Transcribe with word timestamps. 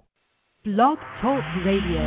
Blog 0.65 0.97
Talk 1.21 1.45
Radio. 1.63 2.01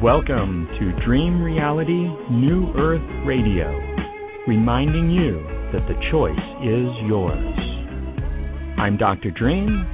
Welcome 0.00 0.68
to 0.78 1.04
Dream 1.04 1.42
Reality 1.42 2.06
New 2.30 2.72
Earth 2.76 3.02
Radio 3.26 3.90
reminding 4.46 5.10
you 5.10 5.49
that 5.72 5.86
the 5.86 5.94
choice 6.10 6.46
is 6.62 6.90
yours. 7.06 7.56
I'm 8.78 8.96
Dr. 8.96 9.30
Dream 9.30 9.86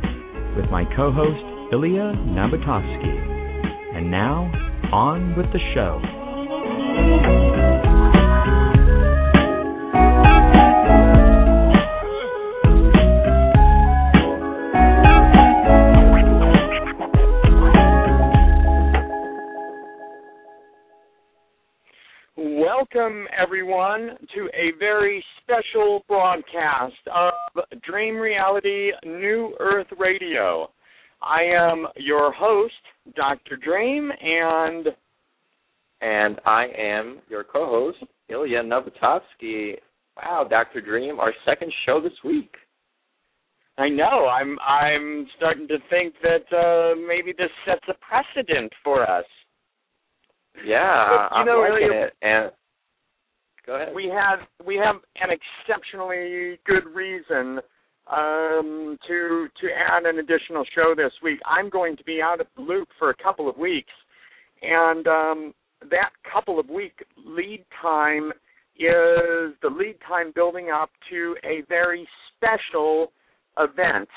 with 0.57 0.71
my 0.71 0.85
co 0.97 1.13
host 1.13 1.73
Ilya 1.73 2.15
Nabokovsky. 2.33 3.97
And 3.97 4.11
now, 4.11 4.51
on 4.93 5.37
with 5.37 5.47
the 5.53 5.61
show. 5.75 7.46
Welcome 23.07 23.29
everyone 23.41 24.17
to 24.35 24.49
a 24.53 24.77
very 24.81 25.23
special 25.41 26.03
broadcast 26.09 26.95
of 27.15 27.33
Dream 27.83 28.17
Reality 28.17 28.91
New 29.05 29.55
Earth 29.61 29.87
Radio. 29.97 30.71
I 31.23 31.43
am 31.43 31.87
your 31.95 32.33
host, 32.33 32.75
Dr. 33.15 33.57
Dream, 33.59 34.11
and 34.21 34.89
and 36.01 36.41
I 36.45 36.67
am 36.77 37.21
your 37.29 37.45
co-host, 37.45 37.99
Ilya 38.29 38.63
Novotovsky. 38.65 39.75
Wow, 40.17 40.45
Dr. 40.51 40.81
Dream, 40.81 41.21
our 41.21 41.33
second 41.45 41.73
show 41.85 42.01
this 42.01 42.19
week. 42.25 42.55
I 43.79 43.89
know. 43.89 44.27
I'm 44.27 44.59
I'm 44.59 45.29
starting 45.37 45.69
to 45.69 45.79
think 45.91 46.15
that 46.23 46.57
uh, 46.57 46.99
maybe 47.07 47.33
this 47.39 47.51
sets 47.65 47.85
a 47.89 47.95
precedent 48.05 48.73
for 48.83 49.09
us. 49.09 49.27
Yeah, 50.67 51.29
but, 51.31 51.37
you 51.37 51.53
I'm 51.53 51.71
liking 51.71 51.89
Ilya, 51.93 52.07
it, 52.07 52.13
and 52.23 52.51
Go 53.67 53.75
ahead. 53.75 53.95
We 53.95 54.13
have 54.15 54.41
we 54.65 54.77
have 54.77 54.97
an 55.17 55.31
exceptionally 55.31 56.59
good 56.67 56.87
reason 56.95 57.61
um, 58.07 58.97
to 59.09 59.49
to 59.61 59.67
add 59.75 60.05
an 60.05 60.19
additional 60.19 60.65
show 60.75 60.95
this 60.97 61.13
week. 61.23 61.41
I'm 61.45 61.69
going 61.69 61.97
to 61.97 62.05
be 62.05 62.21
out 62.23 62.41
of 62.41 62.47
the 62.57 62.63
loop 62.63 62.89
for 62.99 63.11
a 63.11 63.15
couple 63.17 63.49
of 63.51 63.57
weeks, 63.57 63.93
and 64.63 65.07
um, 65.09 65.55
that 65.91 66.11
couple 66.33 66.61
of 66.61 66.69
week 66.69 67.05
lead 67.25 67.65
time 67.83 68.31
is 68.79 69.55
the 69.63 69.71
lead 69.71 69.97
time 70.07 70.33
building 70.35 70.69
up 70.71 70.91
to 71.11 71.35
a 71.45 71.63
very 71.69 72.07
special 72.37 73.13
event. 73.59 74.09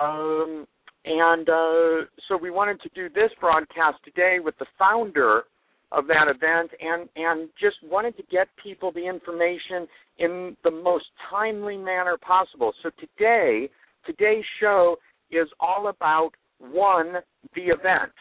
Um, 0.00 0.66
and 1.04 1.48
uh, 1.48 2.06
so 2.28 2.36
we 2.40 2.50
wanted 2.50 2.80
to 2.82 2.88
do 2.94 3.08
this 3.08 3.30
broadcast 3.40 3.98
today 4.04 4.38
with 4.42 4.58
the 4.58 4.66
founder 4.78 5.44
of 5.92 6.06
that 6.06 6.26
event 6.28 6.70
and 6.80 7.08
and 7.16 7.48
just 7.60 7.76
wanted 7.82 8.16
to 8.16 8.22
get 8.30 8.48
people 8.62 8.92
the 8.92 9.06
information 9.06 9.86
in 10.18 10.56
the 10.64 10.70
most 10.70 11.06
timely 11.30 11.76
manner 11.76 12.16
possible. 12.16 12.72
So 12.82 12.90
today, 13.00 13.68
today's 14.06 14.44
show 14.60 14.96
is 15.30 15.48
all 15.58 15.88
about 15.88 16.30
one 16.58 17.14
the 17.54 17.62
event. 17.62 18.12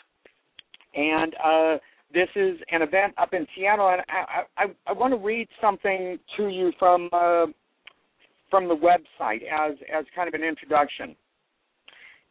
And 0.95 1.35
uh, 1.43 1.77
this 2.13 2.29
is 2.35 2.57
an 2.71 2.81
event 2.81 3.13
up 3.17 3.33
in 3.33 3.45
Seattle, 3.55 3.89
and 3.89 4.01
I, 4.09 4.63
I, 4.63 4.65
I 4.87 4.93
want 4.93 5.13
to 5.13 5.17
read 5.17 5.47
something 5.61 6.17
to 6.37 6.47
you 6.47 6.71
from 6.79 7.09
uh, 7.13 7.45
from 8.49 8.67
the 8.67 8.75
website 8.75 9.41
as 9.43 9.77
as 9.93 10.05
kind 10.15 10.27
of 10.27 10.33
an 10.33 10.43
introduction. 10.43 11.15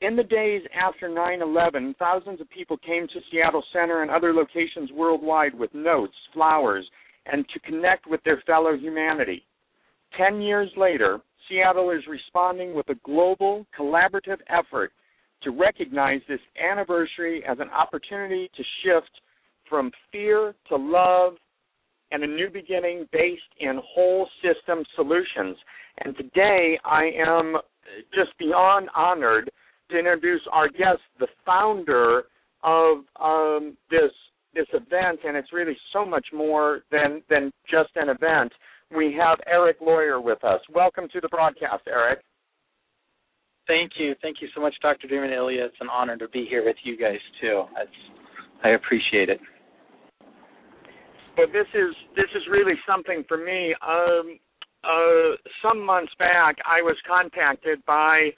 In 0.00 0.14
the 0.14 0.22
days 0.22 0.62
after 0.80 1.08
9 1.08 1.42
11, 1.42 1.96
thousands 1.98 2.40
of 2.40 2.48
people 2.50 2.76
came 2.78 3.08
to 3.08 3.20
Seattle 3.30 3.64
Center 3.72 4.02
and 4.02 4.10
other 4.10 4.32
locations 4.32 4.92
worldwide 4.92 5.54
with 5.54 5.74
notes, 5.74 6.14
flowers, 6.32 6.88
and 7.26 7.44
to 7.52 7.60
connect 7.60 8.06
with 8.06 8.22
their 8.24 8.40
fellow 8.46 8.76
humanity. 8.76 9.44
Ten 10.16 10.40
years 10.40 10.70
later, 10.76 11.18
Seattle 11.48 11.90
is 11.90 12.06
responding 12.08 12.74
with 12.74 12.88
a 12.90 12.94
global, 13.04 13.66
collaborative 13.78 14.38
effort 14.48 14.92
to 15.42 15.50
recognize 15.50 16.20
this 16.28 16.40
anniversary 16.62 17.42
as 17.48 17.58
an 17.58 17.70
opportunity 17.70 18.50
to 18.56 18.62
shift 18.82 19.10
from 19.68 19.90
fear 20.12 20.54
to 20.68 20.76
love 20.76 21.34
and 22.12 22.22
a 22.22 22.26
new 22.26 22.48
beginning 22.50 23.06
based 23.12 23.42
in 23.60 23.80
whole 23.84 24.28
system 24.42 24.84
solutions. 24.94 25.56
And 26.04 26.16
today 26.16 26.78
I 26.84 27.10
am 27.18 27.56
just 28.14 28.36
beyond 28.38 28.88
honored 28.94 29.50
to 29.90 29.98
introduce 29.98 30.42
our 30.52 30.68
guest, 30.68 31.00
the 31.18 31.28
founder 31.44 32.24
of 32.62 32.98
um, 33.20 33.76
this 33.90 34.10
this 34.54 34.66
event, 34.72 35.20
and 35.24 35.36
it's 35.36 35.52
really 35.52 35.76
so 35.92 36.04
much 36.04 36.26
more 36.32 36.80
than 36.90 37.22
than 37.28 37.52
just 37.70 37.90
an 37.96 38.08
event. 38.08 38.52
We 38.94 39.14
have 39.20 39.38
Eric 39.46 39.78
Lawyer 39.80 40.20
with 40.20 40.42
us. 40.44 40.60
Welcome 40.74 41.08
to 41.12 41.20
the 41.20 41.28
broadcast, 41.28 41.82
Eric. 41.86 42.20
Thank 43.66 43.92
you, 43.98 44.14
thank 44.22 44.38
you 44.40 44.48
so 44.54 44.62
much, 44.62 44.74
Dr. 44.80 45.08
Damon 45.08 45.30
Ilya. 45.30 45.66
It's 45.66 45.76
an 45.80 45.88
honor 45.92 46.16
to 46.16 46.28
be 46.28 46.46
here 46.48 46.64
with 46.64 46.76
you 46.84 46.96
guys 46.96 47.18
too. 47.38 47.64
It's, 47.76 47.92
I 48.64 48.70
appreciate 48.70 49.28
it. 49.28 49.40
But 51.36 51.52
this 51.52 51.66
is 51.74 51.94
this 52.16 52.30
is 52.34 52.42
really 52.50 52.74
something 52.88 53.24
for 53.28 53.36
me. 53.36 53.74
Um, 53.86 54.38
uh, 54.84 55.36
some 55.62 55.84
months 55.84 56.12
back, 56.18 56.56
I 56.64 56.80
was 56.82 56.96
contacted 57.06 57.84
by 57.84 58.30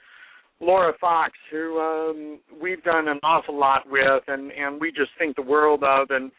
Laura 0.61 0.93
Fox, 1.01 1.33
who 1.51 1.79
um, 1.79 2.41
we've 2.61 2.83
done 2.83 3.09
an 3.09 3.19
awful 3.23 3.59
lot 3.59 3.83
with, 3.89 4.23
and 4.29 4.53
and 4.53 4.81
we 4.81 4.91
just 4.91 5.11
think 5.19 5.37
the 5.37 5.43
world 5.43 5.83
of, 5.83 6.09
and 6.11 6.31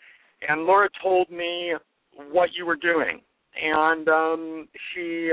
and 0.47 0.63
Laura 0.63 0.89
told 1.03 1.29
me 1.29 1.73
what 2.31 2.49
you 2.57 2.65
were 2.65 2.75
doing, 2.75 3.21
and 3.61 4.07
um, 4.07 4.67
she 4.93 5.31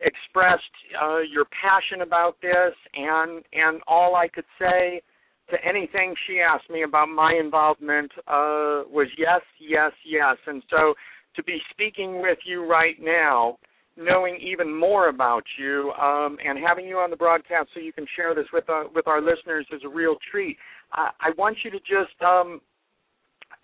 expressed 0.00 0.62
uh, 1.02 1.18
your 1.18 1.46
passion 1.46 2.02
about 2.02 2.36
this, 2.40 2.74
and 2.94 3.42
and 3.52 3.80
all 3.88 4.14
I 4.14 4.28
could 4.28 4.46
say 4.58 5.02
to 5.50 5.56
anything 5.66 6.14
she 6.26 6.40
asked 6.40 6.70
me 6.70 6.82
about 6.82 7.08
my 7.08 7.34
involvement 7.42 8.12
uh, 8.26 8.84
was 8.90 9.08
yes, 9.16 9.40
yes, 9.60 9.92
yes, 10.06 10.36
and 10.46 10.62
so 10.70 10.94
to 11.36 11.42
be 11.42 11.58
speaking 11.70 12.20
with 12.20 12.38
you 12.44 12.68
right 12.68 12.96
now 13.00 13.58
knowing 13.98 14.38
even 14.40 14.74
more 14.74 15.08
about 15.08 15.42
you 15.58 15.92
um, 16.00 16.38
and 16.44 16.58
having 16.64 16.86
you 16.86 16.98
on 16.98 17.10
the 17.10 17.16
broadcast 17.16 17.68
so 17.74 17.80
you 17.80 17.92
can 17.92 18.06
share 18.16 18.34
this 18.34 18.46
with 18.52 18.64
uh, 18.70 18.84
with 18.94 19.06
our 19.08 19.20
listeners 19.20 19.66
is 19.72 19.82
a 19.84 19.88
real 19.88 20.16
treat. 20.30 20.56
I, 20.92 21.10
I 21.20 21.30
want 21.36 21.58
you 21.64 21.70
to 21.70 21.78
just 21.78 22.20
um, 22.24 22.60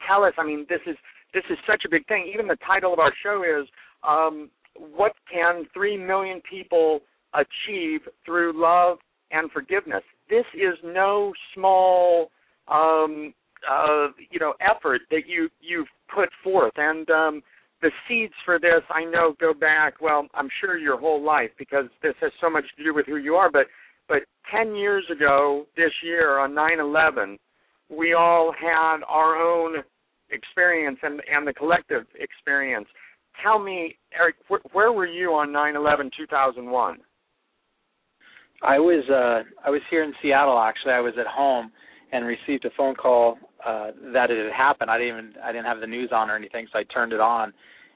tell 0.06 0.24
us. 0.24 0.32
I 0.36 0.44
mean, 0.44 0.66
this 0.68 0.80
is 0.86 0.96
this 1.32 1.44
is 1.50 1.58
such 1.66 1.82
a 1.86 1.90
big 1.90 2.06
thing. 2.06 2.30
Even 2.32 2.48
the 2.48 2.58
title 2.66 2.92
of 2.92 2.98
our 2.98 3.12
show 3.22 3.42
is 3.42 3.68
um, 4.06 4.50
what 4.74 5.12
can 5.32 5.64
three 5.72 5.96
million 5.96 6.40
people 6.48 7.00
achieve 7.34 8.00
through 8.26 8.52
love 8.54 8.98
and 9.30 9.50
forgiveness? 9.50 10.02
This 10.28 10.44
is 10.54 10.74
no 10.84 11.32
small, 11.54 12.30
um, 12.68 13.34
uh, 13.70 14.08
you 14.30 14.40
know, 14.40 14.54
effort 14.60 15.02
that 15.10 15.22
you 15.26 15.48
you've 15.60 15.88
put 16.12 16.28
forth, 16.42 16.72
and 16.76 17.08
um, 17.10 17.42
the 17.84 17.90
seeds 18.08 18.32
for 18.46 18.58
this 18.58 18.80
I 18.88 19.04
know 19.04 19.34
go 19.38 19.52
back. 19.52 20.00
Well, 20.00 20.26
I'm 20.32 20.48
sure 20.60 20.78
your 20.78 20.98
whole 20.98 21.22
life 21.22 21.50
because 21.58 21.84
this 22.02 22.14
has 22.22 22.32
so 22.40 22.48
much 22.48 22.64
to 22.78 22.82
do 22.82 22.94
with 22.94 23.04
who 23.04 23.16
you 23.16 23.34
are. 23.34 23.50
But 23.50 23.66
but 24.08 24.20
ten 24.50 24.74
years 24.74 25.04
ago 25.12 25.66
this 25.76 25.92
year 26.02 26.38
on 26.38 26.52
9/11, 26.52 27.38
we 27.90 28.14
all 28.14 28.54
had 28.58 29.04
our 29.06 29.36
own 29.36 29.84
experience 30.30 30.98
and 31.02 31.20
and 31.30 31.46
the 31.46 31.52
collective 31.52 32.06
experience. 32.18 32.88
Tell 33.42 33.58
me, 33.58 33.98
Eric, 34.18 34.36
wh- 34.48 34.74
where 34.74 34.92
were 34.92 35.06
you 35.06 35.34
on 35.34 35.48
9/11/2001? 35.48 36.96
I 38.62 38.78
was 38.78 39.04
uh 39.10 39.42
I 39.62 39.68
was 39.68 39.82
here 39.90 40.04
in 40.04 40.14
Seattle 40.22 40.58
actually. 40.58 40.92
I 40.92 41.00
was 41.00 41.14
at 41.20 41.26
home 41.26 41.70
and 42.12 42.24
received 42.24 42.64
a 42.64 42.70
phone 42.78 42.94
call 42.94 43.36
uh 43.62 43.90
that 44.14 44.30
it 44.30 44.42
had 44.42 44.54
happened. 44.56 44.90
I 44.90 44.96
didn't 44.96 45.18
even 45.18 45.32
I 45.44 45.52
didn't 45.52 45.66
have 45.66 45.80
the 45.80 45.86
news 45.86 46.10
on 46.12 46.30
or 46.30 46.36
anything, 46.36 46.66
so 46.72 46.78
I 46.78 46.84
turned 46.84 47.12
it 47.12 47.20
on 47.20 47.52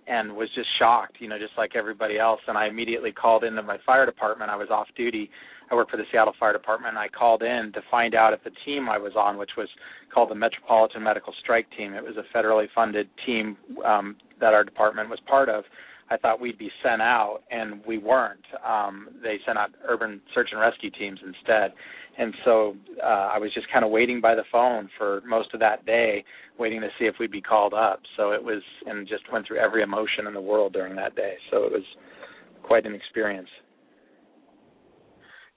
and 0.09 0.35
was 0.35 0.49
just 0.55 0.69
shocked, 0.79 1.17
you 1.21 1.29
know, 1.29 1.39
just 1.39 1.53
like 1.59 1.77
everybody 1.77 2.19
else. 2.19 2.41
And 2.47 2.57
I 2.57 2.67
immediately 2.67 3.13
called 3.13 3.45
into 3.45 3.63
my 3.63 3.77
fire 3.85 4.07
department. 4.07 4.51
I 4.51 4.57
was 4.57 4.69
off 4.71 4.89
duty. 4.97 5.31
I 5.71 5.75
work 5.75 5.91
for 5.91 5.99
the 5.99 6.05
Seattle 6.11 6.33
Fire 6.41 6.53
Department. 6.53 6.97
And 6.97 6.99
I 6.99 7.09
called 7.09 7.43
in 7.43 7.73
to 7.75 7.81
find 7.91 8.15
out 8.15 8.33
if 8.33 8.43
the 8.43 8.53
team 8.65 8.89
I 8.89 8.97
was 8.99 9.13
on, 9.17 9.37
which 9.37 9.51
was 9.57 9.69
called 10.13 10.31
the 10.31 10.35
Metropolitan 10.35 11.03
Medical 11.03 11.35
Strike 11.41 11.67
Team, 11.77 11.93
it 11.93 12.03
was 12.03 12.17
a 12.17 12.37
federally 12.37 12.67
funded 12.75 13.09
team 13.27 13.57
um, 13.85 14.17
that 14.41 14.55
our 14.55 14.65
department 14.65 15.11
was 15.11 15.21
part 15.29 15.49
of. 15.49 15.65
I 16.11 16.17
thought 16.17 16.41
we'd 16.41 16.59
be 16.59 16.71
sent 16.83 17.03
out, 17.03 17.41
and 17.51 17.85
we 17.87 17.99
weren't. 17.99 18.45
Um, 18.67 19.09
they 19.23 19.39
sent 19.45 19.59
out 19.59 19.71
urban 19.87 20.23
search 20.35 20.49
and 20.53 20.61
rescue 20.61 20.91
teams 20.91 21.21
instead. 21.25 21.73
And 22.19 22.35
so 22.45 22.75
uh, 23.03 23.31
I 23.33 23.39
was 23.39 23.55
just 23.55 23.71
kind 23.73 23.85
of 23.85 23.93
waiting 23.93 24.21
by 24.21 24.35
the 24.35 24.43
phone 24.51 24.91
for 24.99 25.23
most 25.27 25.55
of 25.55 25.61
that 25.61 25.87
day, 25.87 26.25
waiting 26.59 26.81
to 26.81 26.89
see 26.99 27.05
if 27.05 27.15
we'd 27.21 27.31
be 27.31 27.41
called 27.41 27.73
up. 27.73 28.01
So 28.17 28.33
it 28.33 28.43
was, 28.43 28.61
and 28.87 29.07
just 29.07 29.23
went 29.33 29.47
through 29.47 29.59
every 29.59 29.83
emotion 29.83 30.27
in 30.27 30.35
the 30.35 30.41
world 30.41 30.73
during 30.73 30.97
that 30.97 31.15
day. 31.15 31.35
So 31.51 31.65
it 31.65 31.73
was 31.73 31.85
quite 32.65 32.87
an 32.87 32.95
experience. 32.95 33.49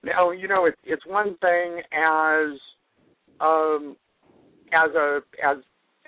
Now 0.04 0.32
you 0.32 0.48
know 0.48 0.66
it, 0.66 0.76
it's 0.84 1.06
one 1.06 1.38
thing 1.42 1.82
as 1.94 2.58
um, 3.40 3.96
as 4.74 4.92
a 4.96 5.20
as 5.46 5.58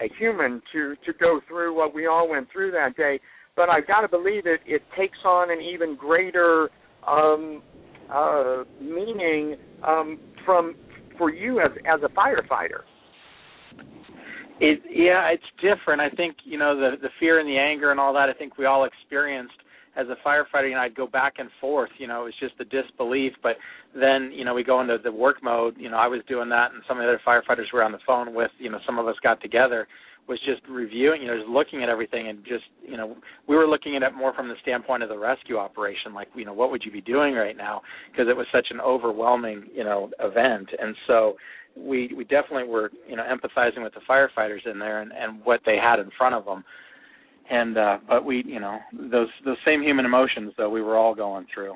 a 0.01 0.09
human 0.17 0.61
to 0.71 0.95
to 1.06 1.13
go 1.19 1.39
through 1.47 1.75
what 1.75 1.94
we 1.94 2.07
all 2.07 2.27
went 2.27 2.47
through 2.51 2.71
that 2.71 2.95
day, 2.95 3.19
but 3.56 3.69
I've 3.69 3.88
got 3.88 4.01
to 4.01 4.07
believe 4.07 4.45
it. 4.45 4.61
It 4.65 4.81
takes 4.97 5.17
on 5.25 5.51
an 5.51 5.61
even 5.61 5.95
greater 5.95 6.69
um, 7.07 7.61
uh, 8.13 8.63
meaning 8.80 9.56
um, 9.88 10.19
from 10.45 10.75
for 11.18 11.31
you 11.31 11.60
as 11.60 11.71
as 11.86 12.01
a 12.04 12.10
firefighter. 12.10 12.83
It 14.60 14.81
yeah, 14.89 15.30
it's 15.30 15.44
different. 15.62 16.01
I 16.01 16.10
think 16.10 16.38
you 16.44 16.57
know 16.57 16.75
the 16.75 16.98
the 17.01 17.10
fear 17.19 17.39
and 17.39 17.50
the 17.50 17.57
anger 17.57 17.92
and 17.92 18.00
all 18.00 18.13
that. 18.13 18.30
I 18.30 18.33
think 18.33 18.57
we 18.57 18.65
all 18.65 18.86
experienced 18.86 19.56
as 19.95 20.07
a 20.07 20.28
firefighter. 20.28 20.69
You 20.69 20.75
know, 20.75 20.81
I'd 20.81 20.95
go 20.95 21.07
back 21.07 21.34
and 21.38 21.50
forth. 21.62 21.92
You 21.98 22.07
know, 22.07 22.22
it 22.22 22.25
was 22.25 22.34
just 22.40 22.57
the 22.57 22.66
disbelief. 22.66 23.34
But 23.42 23.57
then 23.94 24.31
you 24.34 24.45
know 24.45 24.54
we 24.54 24.63
go 24.63 24.81
into 24.81 24.98
the 25.04 25.12
work 25.12 25.44
mode. 25.44 25.75
You 25.78 25.90
know, 25.90 25.98
I 25.98 26.07
was 26.07 26.22
doing 26.28 26.50
that, 26.50 26.74
and 26.74 26.84
some 26.88 26.98
of 26.98 27.04
the 27.04 27.10
other 27.10 27.22
firefighters 27.25 27.72
were 27.74 27.84
on 27.84 27.92
the 27.92 28.00
phone 28.06 28.34
with. 28.34 28.51
You 28.60 28.69
know, 28.69 28.80
some 28.86 29.00
of 29.00 29.07
us 29.07 29.16
got 29.24 29.42
together 29.42 29.88
was 30.28 30.40
just 30.45 30.62
reviewing, 30.69 31.22
you 31.22 31.28
know, 31.28 31.38
just 31.38 31.50
looking 31.50 31.84
at 31.84 31.90
everything 31.90 32.30
and 32.30 32.44
just, 32.45 32.63
you 32.81 32.95
know, 32.95 33.18
we 33.48 33.56
were 33.56 33.68
looking 33.68 33.95
at 33.95 34.04
it 34.04 34.13
more 34.13 34.34
from 34.34 34.48
the 34.48 34.56
standpoint 34.62 35.04
of 35.04 35.10
the 35.10 35.18
rescue 35.18 35.57
operation, 35.57 36.13
like, 36.13 36.30
you 36.36 36.45
know, 36.45 36.54
what 36.54 36.72
would 36.72 36.84
you 36.86 36.92
be 36.92 37.01
doing 37.01 37.34
right 37.34 37.57
now? 37.57 37.81
Because 38.12 38.28
it 38.30 38.38
was 38.38 38.48
such 38.51 38.68
an 38.72 38.80
overwhelming, 38.80 39.66
you 39.75 39.84
know, 39.84 40.10
event. 40.19 40.69
And 40.80 40.95
so 41.07 41.36
we 41.75 42.12
we 42.16 42.24
definitely 42.24 42.69
were, 42.69 42.92
you 43.07 43.16
know, 43.16 43.24
empathizing 43.24 43.84
with 43.84 43.94
the 43.94 44.01
firefighters 44.10 44.66
in 44.69 44.80
there 44.80 45.01
and, 45.01 45.12
and 45.12 45.44
what 45.44 45.60
they 45.66 45.75
had 45.75 46.00
in 46.00 46.10
front 46.18 46.36
of 46.36 46.45
them. 46.45 46.63
And 47.50 47.78
uh 47.78 47.98
but 48.07 48.25
we, 48.25 48.44
you 48.45 48.60
know, 48.60 48.80
those 48.94 49.28
those 49.45 49.57
same 49.66 49.81
human 49.81 50.06
emotions 50.06 50.54
that 50.57 50.69
we 50.69 50.81
were 50.81 50.98
all 50.98 51.13
going 51.13 51.45
through. 51.54 51.74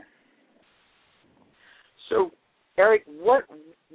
So, 2.09 2.31
Eric, 2.77 3.03
what 3.07 3.43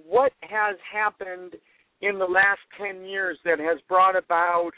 what 0.07 0.33
has 0.43 0.77
happened 0.93 1.55
in 2.01 2.19
the 2.19 2.25
last 2.25 2.61
10 2.79 3.05
years 3.05 3.39
that 3.45 3.59
has 3.59 3.79
brought 3.89 4.17
about 4.17 4.73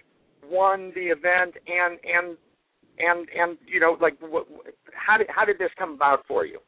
one 0.49 0.93
the 0.95 1.07
event 1.07 1.55
and 1.67 1.99
and 2.05 2.37
and 2.99 3.29
and 3.35 3.59
you 3.67 3.81
know 3.81 3.97
like 4.01 4.15
what, 4.21 4.47
how 4.93 5.17
did 5.17 5.27
how 5.35 5.45
did 5.45 5.59
this 5.59 5.71
come 5.79 5.93
about 5.95 6.25
for 6.29 6.45
you 6.45 6.59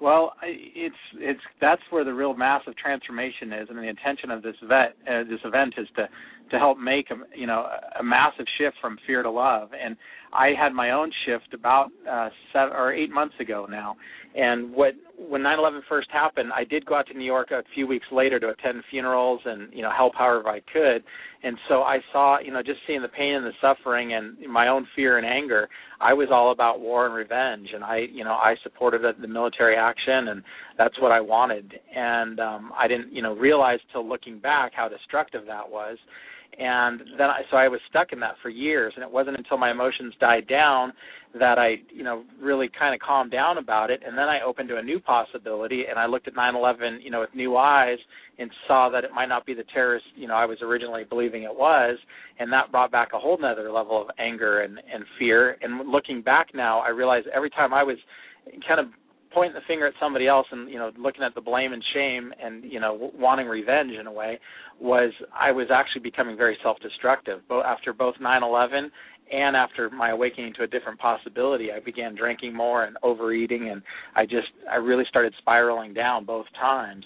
well 0.00 0.32
it's 0.42 0.94
it's 1.14 1.40
that's 1.60 1.82
where 1.90 2.04
the 2.04 2.12
real 2.12 2.34
massive 2.34 2.76
transformation 2.76 3.52
is 3.52 3.68
and 3.68 3.78
the 3.78 3.88
intention 3.88 4.30
of 4.30 4.42
this 4.42 4.56
event 4.62 4.92
uh, 5.08 5.24
this 5.24 5.40
event 5.44 5.74
is 5.78 5.88
to 5.96 6.08
to 6.50 6.58
help 6.58 6.78
make 6.78 7.10
a 7.10 7.38
you 7.38 7.46
know 7.46 7.66
a 7.98 8.02
massive 8.02 8.46
shift 8.58 8.76
from 8.80 8.98
fear 9.06 9.22
to 9.22 9.30
love. 9.30 9.70
And 9.80 9.96
I 10.32 10.50
had 10.58 10.72
my 10.72 10.90
own 10.90 11.10
shift 11.24 11.54
about 11.54 11.90
uh, 12.10 12.28
seven 12.52 12.74
or 12.74 12.92
eight 12.92 13.10
months 13.10 13.34
ago 13.40 13.66
now, 13.68 13.96
and 14.36 14.72
what 14.72 14.94
when 15.18 15.40
9/11 15.40 15.80
first 15.88 16.08
happened, 16.10 16.52
I 16.54 16.64
did 16.64 16.84
go 16.84 16.94
out 16.94 17.06
to 17.06 17.14
New 17.14 17.24
York 17.24 17.50
a 17.50 17.62
few 17.74 17.86
weeks 17.86 18.06
later 18.12 18.38
to 18.38 18.50
attend 18.50 18.82
funerals 18.90 19.40
and 19.46 19.72
you 19.72 19.82
know 19.82 19.90
help 19.90 20.14
however 20.14 20.48
I 20.48 20.60
could, 20.60 21.02
and 21.42 21.56
so 21.68 21.82
I 21.82 22.00
saw 22.12 22.38
you 22.38 22.52
know 22.52 22.62
just 22.62 22.80
seeing 22.86 23.00
the 23.00 23.08
pain 23.08 23.34
and 23.34 23.46
the 23.46 23.52
suffering 23.60 24.12
and 24.12 24.38
my 24.46 24.68
own 24.68 24.86
fear 24.94 25.16
and 25.16 25.26
anger. 25.26 25.68
I 26.00 26.12
was 26.12 26.28
all 26.30 26.52
about 26.52 26.80
war 26.80 27.06
and 27.06 27.14
revenge, 27.14 27.68
and 27.74 27.82
I 27.82 28.06
you 28.12 28.24
know 28.24 28.34
I 28.34 28.56
supported 28.62 29.02
the 29.20 29.28
military 29.28 29.76
action, 29.76 30.28
and 30.28 30.42
that's 30.76 31.00
what 31.00 31.12
I 31.12 31.20
wanted, 31.20 31.72
and 31.94 32.38
um, 32.38 32.72
I 32.78 32.86
didn't 32.86 33.12
you 33.14 33.22
know 33.22 33.34
realize 33.34 33.78
till 33.92 34.06
looking 34.06 34.38
back 34.38 34.72
how 34.74 34.88
destructive 34.88 35.46
that 35.46 35.68
was 35.68 35.96
and 36.58 37.00
then 37.18 37.28
I, 37.28 37.42
so 37.50 37.56
I 37.56 37.68
was 37.68 37.80
stuck 37.90 38.12
in 38.12 38.20
that 38.20 38.36
for 38.42 38.48
years. 38.48 38.92
And 38.96 39.02
it 39.02 39.10
wasn't 39.10 39.36
until 39.36 39.58
my 39.58 39.70
emotions 39.70 40.14
died 40.20 40.48
down 40.48 40.92
that 41.38 41.58
I 41.58 41.76
you 41.92 42.02
know 42.02 42.24
really 42.40 42.70
kind 42.78 42.94
of 42.94 43.00
calmed 43.00 43.30
down 43.30 43.58
about 43.58 43.90
it. 43.90 44.00
And 44.06 44.16
then 44.16 44.24
I 44.28 44.40
opened 44.40 44.68
to 44.70 44.78
a 44.78 44.82
new 44.82 44.98
possibility. 44.98 45.84
And 45.88 45.98
I 45.98 46.06
looked 46.06 46.28
at 46.28 46.34
9/11 46.34 47.02
you 47.02 47.10
know 47.10 47.20
with 47.20 47.34
new 47.34 47.56
eyes 47.56 47.98
and 48.38 48.50
saw 48.66 48.88
that 48.90 49.04
it 49.04 49.12
might 49.12 49.28
not 49.28 49.44
be 49.44 49.54
the 49.54 49.64
terrorist 49.74 50.06
you 50.14 50.28
know 50.28 50.34
I 50.34 50.46
was 50.46 50.58
originally 50.62 51.04
believing 51.04 51.42
it 51.42 51.54
was. 51.54 51.98
And 52.38 52.50
that 52.52 52.72
brought 52.72 52.90
back 52.90 53.08
a 53.12 53.18
whole 53.18 53.38
nother 53.38 53.70
level 53.70 54.00
of 54.00 54.08
anger 54.18 54.62
and 54.62 54.78
and 54.92 55.04
fear. 55.18 55.58
And 55.60 55.90
looking 55.90 56.22
back 56.22 56.48
now 56.54 56.80
I 56.80 56.88
realize 56.88 57.24
every 57.34 57.50
time 57.50 57.74
I 57.74 57.82
was 57.82 57.98
kind 58.66 58.80
of 58.80 58.86
pointing 59.36 59.54
the 59.54 59.66
finger 59.68 59.86
at 59.86 59.92
somebody 60.00 60.26
else 60.26 60.46
and 60.50 60.70
you 60.70 60.78
know 60.78 60.90
looking 60.98 61.22
at 61.22 61.34
the 61.34 61.40
blame 61.42 61.74
and 61.74 61.84
shame 61.92 62.32
and 62.42 62.64
you 62.64 62.80
know 62.80 63.10
wanting 63.14 63.46
revenge 63.46 63.92
in 63.92 64.06
a 64.06 64.12
way 64.12 64.40
was 64.80 65.12
I 65.38 65.52
was 65.52 65.66
actually 65.70 66.00
becoming 66.00 66.38
very 66.38 66.56
self-destructive. 66.62 67.40
Both 67.46 67.66
after 67.66 67.92
both 67.92 68.14
9/11 68.18 68.90
and 69.30 69.54
after 69.54 69.90
my 69.90 70.10
awakening 70.10 70.54
to 70.54 70.62
a 70.62 70.66
different 70.66 70.98
possibility, 70.98 71.70
I 71.70 71.80
began 71.80 72.14
drinking 72.14 72.54
more 72.54 72.84
and 72.84 72.96
overeating, 73.02 73.68
and 73.68 73.82
I 74.14 74.24
just 74.24 74.48
I 74.72 74.76
really 74.76 75.04
started 75.06 75.34
spiraling 75.36 75.92
down 75.92 76.24
both 76.24 76.46
times. 76.58 77.04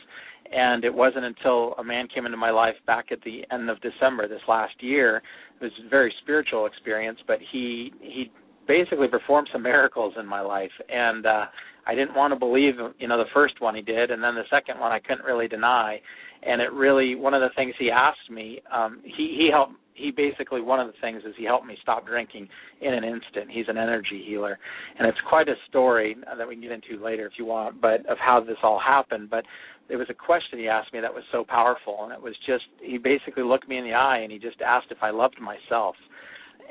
And 0.52 0.84
it 0.84 0.94
wasn't 0.94 1.24
until 1.24 1.74
a 1.78 1.84
man 1.84 2.06
came 2.14 2.26
into 2.26 2.38
my 2.38 2.50
life 2.50 2.74
back 2.86 3.06
at 3.10 3.20
the 3.22 3.44
end 3.52 3.70
of 3.70 3.80
December 3.80 4.28
this 4.28 4.42
last 4.46 4.74
year. 4.80 5.16
It 5.60 5.64
was 5.64 5.72
a 5.84 5.88
very 5.88 6.14
spiritual 6.22 6.66
experience, 6.66 7.18
but 7.26 7.38
he 7.50 7.92
he 8.00 8.30
basically 8.68 9.08
performed 9.08 9.48
some 9.52 9.64
miracles 9.64 10.14
in 10.16 10.24
my 10.26 10.40
life, 10.40 10.70
and 10.88 11.26
uh, 11.26 11.46
I 11.86 11.94
didn't 11.94 12.14
want 12.14 12.32
to 12.32 12.38
believe 12.38 12.74
you 12.98 13.08
know 13.08 13.18
the 13.18 13.30
first 13.34 13.60
one 13.60 13.74
he 13.74 13.82
did, 13.82 14.10
and 14.10 14.22
then 14.22 14.34
the 14.34 14.44
second 14.50 14.80
one 14.80 14.92
I 14.92 15.00
couldn't 15.00 15.24
really 15.24 15.48
deny. 15.48 16.00
And 16.42 16.62
it 16.62 16.72
really 16.72 17.14
one 17.14 17.34
of 17.34 17.42
the 17.42 17.50
things 17.54 17.74
he 17.78 17.90
asked 17.90 18.30
me 18.30 18.60
um 18.72 19.00
he 19.04 19.36
he 19.38 19.48
helped 19.52 19.74
he 19.94 20.10
basically 20.10 20.62
one 20.62 20.80
of 20.80 20.86
the 20.86 20.94
things 21.00 21.22
is 21.26 21.34
he 21.36 21.44
helped 21.44 21.66
me 21.66 21.76
stop 21.82 22.06
drinking 22.06 22.48
in 22.80 22.94
an 22.94 23.04
instant. 23.04 23.50
He's 23.50 23.66
an 23.68 23.76
energy 23.76 24.24
healer. 24.26 24.58
And 24.98 25.06
it's 25.06 25.18
quite 25.28 25.48
a 25.48 25.54
story 25.68 26.16
that 26.38 26.48
we 26.48 26.54
can 26.54 26.62
get 26.62 26.72
into 26.72 27.04
later 27.04 27.26
if 27.26 27.32
you 27.38 27.44
want 27.44 27.80
but 27.82 28.06
of 28.06 28.16
how 28.18 28.40
this 28.40 28.56
all 28.62 28.80
happened. 28.80 29.28
But 29.28 29.44
there 29.90 29.98
was 29.98 30.08
a 30.08 30.14
question 30.14 30.58
he 30.58 30.68
asked 30.68 30.92
me 30.92 31.00
that 31.00 31.12
was 31.12 31.24
so 31.32 31.44
powerful 31.44 32.04
and 32.04 32.12
it 32.12 32.22
was 32.22 32.34
just 32.46 32.64
he 32.80 32.96
basically 32.96 33.42
looked 33.42 33.68
me 33.68 33.76
in 33.76 33.84
the 33.84 33.92
eye 33.92 34.18
and 34.18 34.30
he 34.30 34.38
just 34.38 34.60
asked 34.62 34.86
if 34.90 34.98
i 35.02 35.10
loved 35.10 35.38
myself 35.40 35.96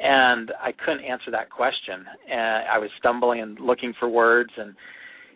and 0.02 0.52
i 0.62 0.72
couldn't 0.72 1.04
answer 1.04 1.32
that 1.32 1.50
question 1.50 2.06
and 2.30 2.68
i 2.72 2.78
was 2.78 2.90
stumbling 3.00 3.42
and 3.42 3.60
looking 3.60 3.94
for 4.00 4.10
words 4.10 4.52
and 4.58 4.74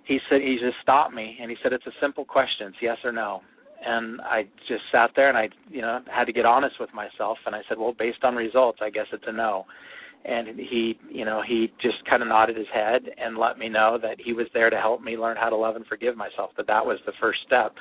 he 0.06 0.20
said 0.30 0.42
he 0.42 0.58
just 0.60 0.76
stopped 0.82 1.14
me 1.14 1.38
and 1.42 1.50
he 1.50 1.58
said 1.64 1.74
it's 1.74 1.88
a 1.88 1.98
simple 2.02 2.26
question 2.26 2.68
it's 2.68 2.78
yes 2.82 2.98
or 3.04 3.12
no 3.12 3.42
and 3.86 4.22
I 4.22 4.44
just 4.68 4.84
sat 4.92 5.12
there 5.16 5.30
and 5.30 5.38
I, 5.38 5.50
you 5.70 5.82
know, 5.82 6.00
had 6.14 6.26
to 6.26 6.34
get 6.34 6.46
honest 6.46 6.76
with 6.80 6.94
myself 6.94 7.38
and 7.46 7.56
I 7.56 7.62
said, 7.68 7.78
well, 7.78 7.94
based 7.98 8.24
on 8.24 8.36
results, 8.36 8.80
I 8.82 8.90
guess 8.90 9.08
it's 9.12 9.24
a 9.28 9.32
no. 9.32 9.66
And 10.26 10.48
he, 10.58 10.98
you 11.10 11.26
know, 11.26 11.42
he 11.46 11.72
just 11.82 11.98
kind 12.10 12.22
of 12.22 12.30
nodded 12.30 12.56
his 12.56 12.68
head 12.74 13.02
and 13.18 13.38
let 13.38 13.58
me 13.58 13.68
know 13.68 13.98
that 14.02 14.18
he 14.24 14.32
was 14.32 14.48
there 14.54 14.70
to 14.70 14.78
help 14.78 15.02
me 15.02 15.18
learn 15.18 15.36
how 15.36 15.50
to 15.50 15.58
love 15.58 15.76
and 15.76 15.86
forgive 15.86 16.16
myself. 16.16 16.52
That 16.56 16.68
that 16.68 16.86
was 16.86 16.98
the 17.06 17.12
first 17.20 17.40
step. 17.46 17.74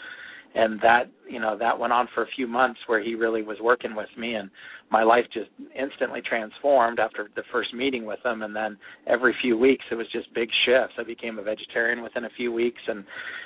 And 0.54 0.80
that 0.80 1.04
you 1.28 1.40
know 1.40 1.56
that 1.56 1.78
went 1.78 1.92
on 1.92 2.08
for 2.14 2.22
a 2.22 2.26
few 2.36 2.46
months 2.46 2.80
where 2.86 3.02
he 3.02 3.14
really 3.14 3.42
was 3.42 3.56
working 3.62 3.94
with 3.94 4.08
me 4.18 4.34
and 4.34 4.50
my 4.90 5.02
life 5.02 5.24
just 5.32 5.48
instantly 5.78 6.20
transformed 6.20 6.98
after 6.98 7.30
the 7.34 7.42
first 7.50 7.72
meeting 7.72 8.04
with 8.04 8.18
him 8.24 8.42
and 8.42 8.54
then 8.54 8.76
every 9.06 9.34
few 9.40 9.56
weeks 9.56 9.84
it 9.90 9.94
was 9.94 10.06
just 10.12 10.32
big 10.34 10.48
shifts. 10.66 10.94
I 10.98 11.04
became 11.04 11.38
a 11.38 11.42
vegetarian 11.42 12.02
within 12.02 12.26
a 12.26 12.30
few 12.36 12.52
weeks 12.52 12.80
and 12.86 13.04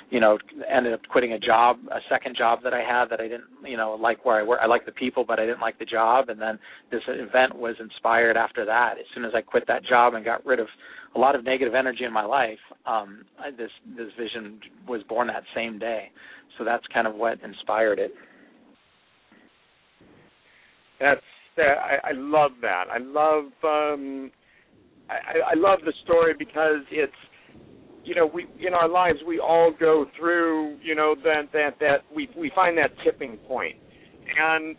you 0.09 0.19
know 0.19 0.37
ended 0.69 0.93
up 0.93 1.01
quitting 1.09 1.33
a 1.33 1.39
job 1.39 1.77
a 1.91 1.99
second 2.09 2.35
job 2.37 2.59
that 2.63 2.73
i 2.73 2.79
had 2.79 3.05
that 3.09 3.21
i 3.21 3.27
didn't 3.27 3.45
you 3.65 3.77
know 3.77 3.97
like 3.99 4.25
where 4.25 4.39
i 4.39 4.43
work 4.43 4.59
i 4.61 4.67
like 4.67 4.85
the 4.85 4.91
people 4.91 5.23
but 5.25 5.39
i 5.39 5.45
didn't 5.45 5.61
like 5.61 5.79
the 5.79 5.85
job 5.85 6.29
and 6.29 6.41
then 6.41 6.59
this 6.91 7.01
event 7.07 7.55
was 7.55 7.75
inspired 7.79 8.37
after 8.37 8.65
that. 8.65 8.95
As 8.99 9.05
soon 9.13 9.23
as 9.25 9.31
i 9.33 9.41
quit 9.41 9.65
that 9.67 9.85
job 9.85 10.13
and 10.13 10.25
got 10.25 10.45
rid 10.45 10.59
of 10.59 10.67
a 11.15 11.19
lot 11.19 11.35
of 11.35 11.43
negative 11.43 11.73
energy 11.73 12.03
in 12.03 12.13
my 12.13 12.25
life 12.25 12.59
um 12.85 13.25
I, 13.39 13.51
this 13.51 13.71
this 13.97 14.07
vision 14.19 14.59
was 14.87 15.01
born 15.09 15.27
that 15.27 15.43
same 15.55 15.79
day 15.79 16.11
so 16.57 16.63
that's 16.63 16.83
kind 16.93 17.07
of 17.07 17.15
what 17.15 17.37
inspired 17.43 17.99
it. 17.99 18.13
That's 20.99 21.21
I, 21.57 22.09
I 22.09 22.11
love 22.13 22.51
that. 22.61 22.85
I 22.91 22.99
love 22.99 23.45
um, 23.63 24.31
I, 25.09 25.51
I 25.51 25.55
love 25.55 25.79
the 25.85 25.93
story 26.03 26.33
because 26.37 26.83
it's 26.91 27.11
you 28.03 28.13
know 28.13 28.29
we 28.31 28.45
in 28.65 28.73
our 28.73 28.87
lives 28.87 29.19
we 29.27 29.39
all 29.39 29.73
go 29.79 30.05
through 30.17 30.77
you 30.83 30.93
know 30.93 31.15
that 31.23 31.43
that 31.53 31.71
that 31.79 31.97
we 32.15 32.29
we 32.37 32.51
find 32.53 32.77
that 32.77 32.91
tipping 33.03 33.37
point 33.47 33.75
and 34.37 34.75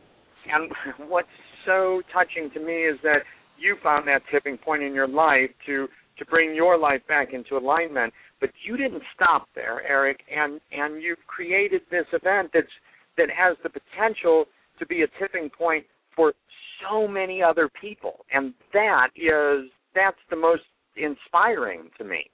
and 0.52 0.70
what's 1.10 1.28
so 1.66 2.00
touching 2.12 2.48
to 2.54 2.60
me 2.60 2.84
is 2.84 2.96
that 3.02 3.18
you 3.58 3.76
found 3.82 4.06
that 4.06 4.22
tipping 4.30 4.56
point 4.56 4.82
in 4.84 4.94
your 4.94 5.08
life 5.08 5.50
to 5.66 5.88
to 6.18 6.24
bring 6.26 6.54
your 6.54 6.78
life 6.78 7.00
back 7.08 7.32
into 7.32 7.56
alignment 7.56 8.12
but 8.40 8.50
you 8.64 8.76
didn't 8.76 9.02
stop 9.14 9.48
there, 9.54 9.82
Eric, 9.86 10.20
and 10.34 10.60
and 10.72 11.02
you've 11.02 11.24
created 11.26 11.82
this 11.90 12.06
event 12.12 12.50
that's 12.54 12.66
that 13.16 13.28
has 13.30 13.56
the 13.62 13.70
potential 13.70 14.44
to 14.78 14.86
be 14.86 15.02
a 15.02 15.06
tipping 15.18 15.50
point 15.50 15.84
for 16.14 16.32
so 16.82 17.08
many 17.08 17.42
other 17.42 17.68
people, 17.80 18.24
and 18.32 18.54
that 18.72 19.08
is 19.16 19.70
that's 19.94 20.18
the 20.30 20.36
most 20.36 20.62
inspiring 20.96 21.90
to 21.98 22.04
me. 22.04 22.24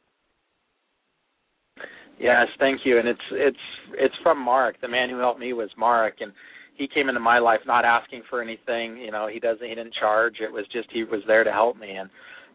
Yes, 2.21 2.47
thank 2.59 2.83
you. 2.85 2.99
And 2.99 3.09
it's 3.09 3.21
it's 3.33 3.57
it's 3.95 4.14
from 4.23 4.38
Mark. 4.38 4.76
The 4.81 4.88
man 4.88 5.09
who 5.09 5.19
helped 5.19 5.41
me 5.41 5.53
was 5.55 5.71
Mark, 5.79 6.17
and 6.21 6.33
he 6.76 6.87
came 6.87 7.09
into 7.09 7.21
my 7.21 7.38
life 7.38 7.61
not 7.67 7.85
asking 7.85 8.23
for 8.29 8.43
anything. 8.43 8.99
You 8.99 9.11
know, 9.11 9.26
he 9.26 9.41
doesn't 9.41 9.67
he 9.67 9.75
didn't 9.75 9.95
charge. 9.95 10.37
It 10.41 10.53
was 10.53 10.67
just 10.71 10.88
he 10.93 11.05
was 11.05 11.23
there 11.26 11.45
to 11.45 11.53
help 11.53 11.79
me, 11.79 11.93
and 11.93 12.11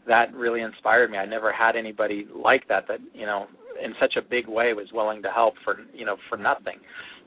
that 0.08 0.34
really 0.34 0.62
inspired 0.62 1.12
me. 1.12 1.18
I 1.18 1.26
never 1.26 1.52
had 1.52 1.76
anybody 1.76 2.28
like 2.34 2.68
that 2.70 2.86
that 2.88 3.00
you 3.14 3.26
know 3.26 3.46
in 3.84 3.94
such 4.00 4.16
a 4.18 4.22
big 4.22 4.48
way 4.48 4.74
was 4.74 4.88
willing 4.94 5.22
to 5.24 5.30
help 5.30 5.54
for 5.64 5.78
you 5.94 6.06
know 6.06 6.18
for 6.30 6.38
nothing, 6.38 6.80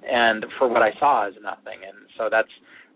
and 0.09 0.45
for 0.59 0.69
what 0.69 0.83
I 0.83 0.91
saw 0.99 1.29
as 1.29 1.35
nothing. 1.43 1.81
And 1.87 2.07
so 2.19 2.29
that's 2.31 2.49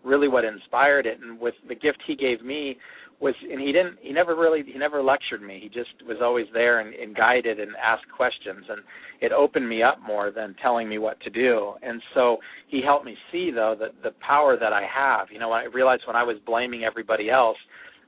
really 0.03 0.27
what 0.27 0.45
inspired 0.45 1.05
it. 1.05 1.19
And 1.21 1.39
with 1.39 1.55
the 1.67 1.75
gift 1.75 1.99
he 2.05 2.15
gave 2.15 2.43
me 2.43 2.77
was, 3.19 3.33
and 3.49 3.59
he 3.59 3.67
didn't, 3.67 3.97
he 4.01 4.13
never 4.13 4.35
really, 4.35 4.63
he 4.65 4.77
never 4.77 5.01
lectured 5.01 5.41
me. 5.41 5.59
He 5.61 5.69
just 5.69 5.89
was 6.07 6.17
always 6.21 6.45
there 6.53 6.81
and, 6.81 6.93
and 6.93 7.15
guided 7.15 7.59
and 7.59 7.71
asked 7.83 8.05
questions, 8.15 8.65
and 8.69 8.81
it 9.21 9.31
opened 9.31 9.67
me 9.67 9.81
up 9.81 9.97
more 10.05 10.31
than 10.31 10.55
telling 10.61 10.87
me 10.87 10.99
what 10.99 11.19
to 11.21 11.29
do. 11.29 11.73
And 11.81 12.01
so 12.13 12.37
he 12.67 12.81
helped 12.83 13.05
me 13.05 13.15
see 13.31 13.51
though 13.51 13.75
that 13.79 13.91
the 14.03 14.11
power 14.25 14.57
that 14.59 14.71
I 14.71 14.83
have. 14.93 15.27
You 15.31 15.39
know, 15.39 15.51
I 15.51 15.63
realized 15.63 16.03
when 16.05 16.15
I 16.15 16.23
was 16.23 16.37
blaming 16.45 16.83
everybody 16.83 17.29
else 17.29 17.57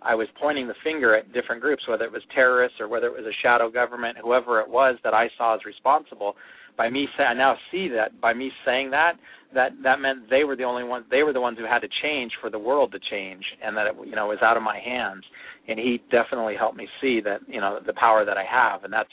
I 0.01 0.15
was 0.15 0.27
pointing 0.39 0.68
the 0.68 0.75
finger 0.84 1.15
at 1.15 1.34
different 1.34 1.62
groups, 1.62 1.88
whether 1.88 2.06
it 2.06 2.12
was 2.12 2.22
terrorists 2.34 2.79
or 2.79 2.88
whether 2.88 3.08
it 3.08 3.13
was 3.13 3.25
a 3.25 3.41
shadow 3.44 3.70
government, 3.70 4.18
whoever 4.22 4.62
it 4.62 4.70
was 4.70 4.96
that 5.03 5.13
I 5.13 5.27
saw 5.38 5.56
as 5.56 5.65
responsible. 5.65 6.36
By 6.77 6.89
me, 6.89 7.08
say, 7.18 7.24
I 7.24 7.34
now 7.34 7.56
see 7.72 7.89
that 7.89 8.22
by 8.22 8.34
me 8.34 8.51
saying 8.65 8.91
that, 8.91 9.13
that 9.53 9.72
that 9.84 10.00
meant 10.00 10.29
they 10.29 10.46
were 10.46 10.56
the 10.56 10.63
only 10.63 10.86
ones. 10.86 11.06
They 11.12 11.24
were 11.24 11.34
the 11.34 11.41
ones 11.41 11.58
who 11.58 11.65
had 11.65 11.79
to 11.79 11.89
change 12.01 12.32
for 12.39 12.50
the 12.50 12.60
world 12.60 12.94
to 12.94 13.00
change, 13.12 13.44
and 13.62 13.75
that 13.75 13.88
it, 13.88 13.96
you 14.06 14.15
know, 14.15 14.27
was 14.27 14.38
out 14.41 14.56
of 14.56 14.63
my 14.63 14.79
hands. 14.79 15.24
And 15.68 15.77
he 15.77 16.01
definitely 16.10 16.56
helped 16.58 16.77
me 16.77 16.88
see 17.01 17.20
that, 17.25 17.41
you 17.48 17.60
know, 17.60 17.79
the 17.86 17.94
power 17.94 18.24
that 18.24 18.38
I 18.38 18.46
have, 18.50 18.86
and 18.86 18.94
that's, 18.94 19.10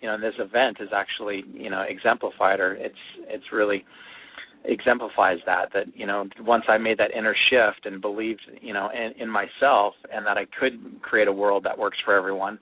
you 0.00 0.06
know, 0.06 0.16
this 0.20 0.34
event 0.38 0.76
is 0.80 0.90
actually, 0.94 1.42
you 1.52 1.70
know, 1.70 1.82
exemplified, 1.88 2.60
or 2.60 2.74
it's 2.74 2.94
it's 3.26 3.44
really 3.52 3.84
exemplifies 4.64 5.38
that 5.46 5.66
that 5.72 5.84
you 5.94 6.06
know 6.06 6.26
once 6.40 6.64
i 6.68 6.76
made 6.76 6.98
that 6.98 7.10
inner 7.16 7.34
shift 7.50 7.86
and 7.86 8.00
believed 8.00 8.40
you 8.60 8.72
know 8.72 8.90
in, 8.90 9.22
in 9.22 9.28
myself 9.28 9.94
and 10.12 10.26
that 10.26 10.36
i 10.36 10.44
could 10.58 11.00
create 11.00 11.28
a 11.28 11.32
world 11.32 11.64
that 11.64 11.78
works 11.78 11.96
for 12.04 12.14
everyone 12.14 12.58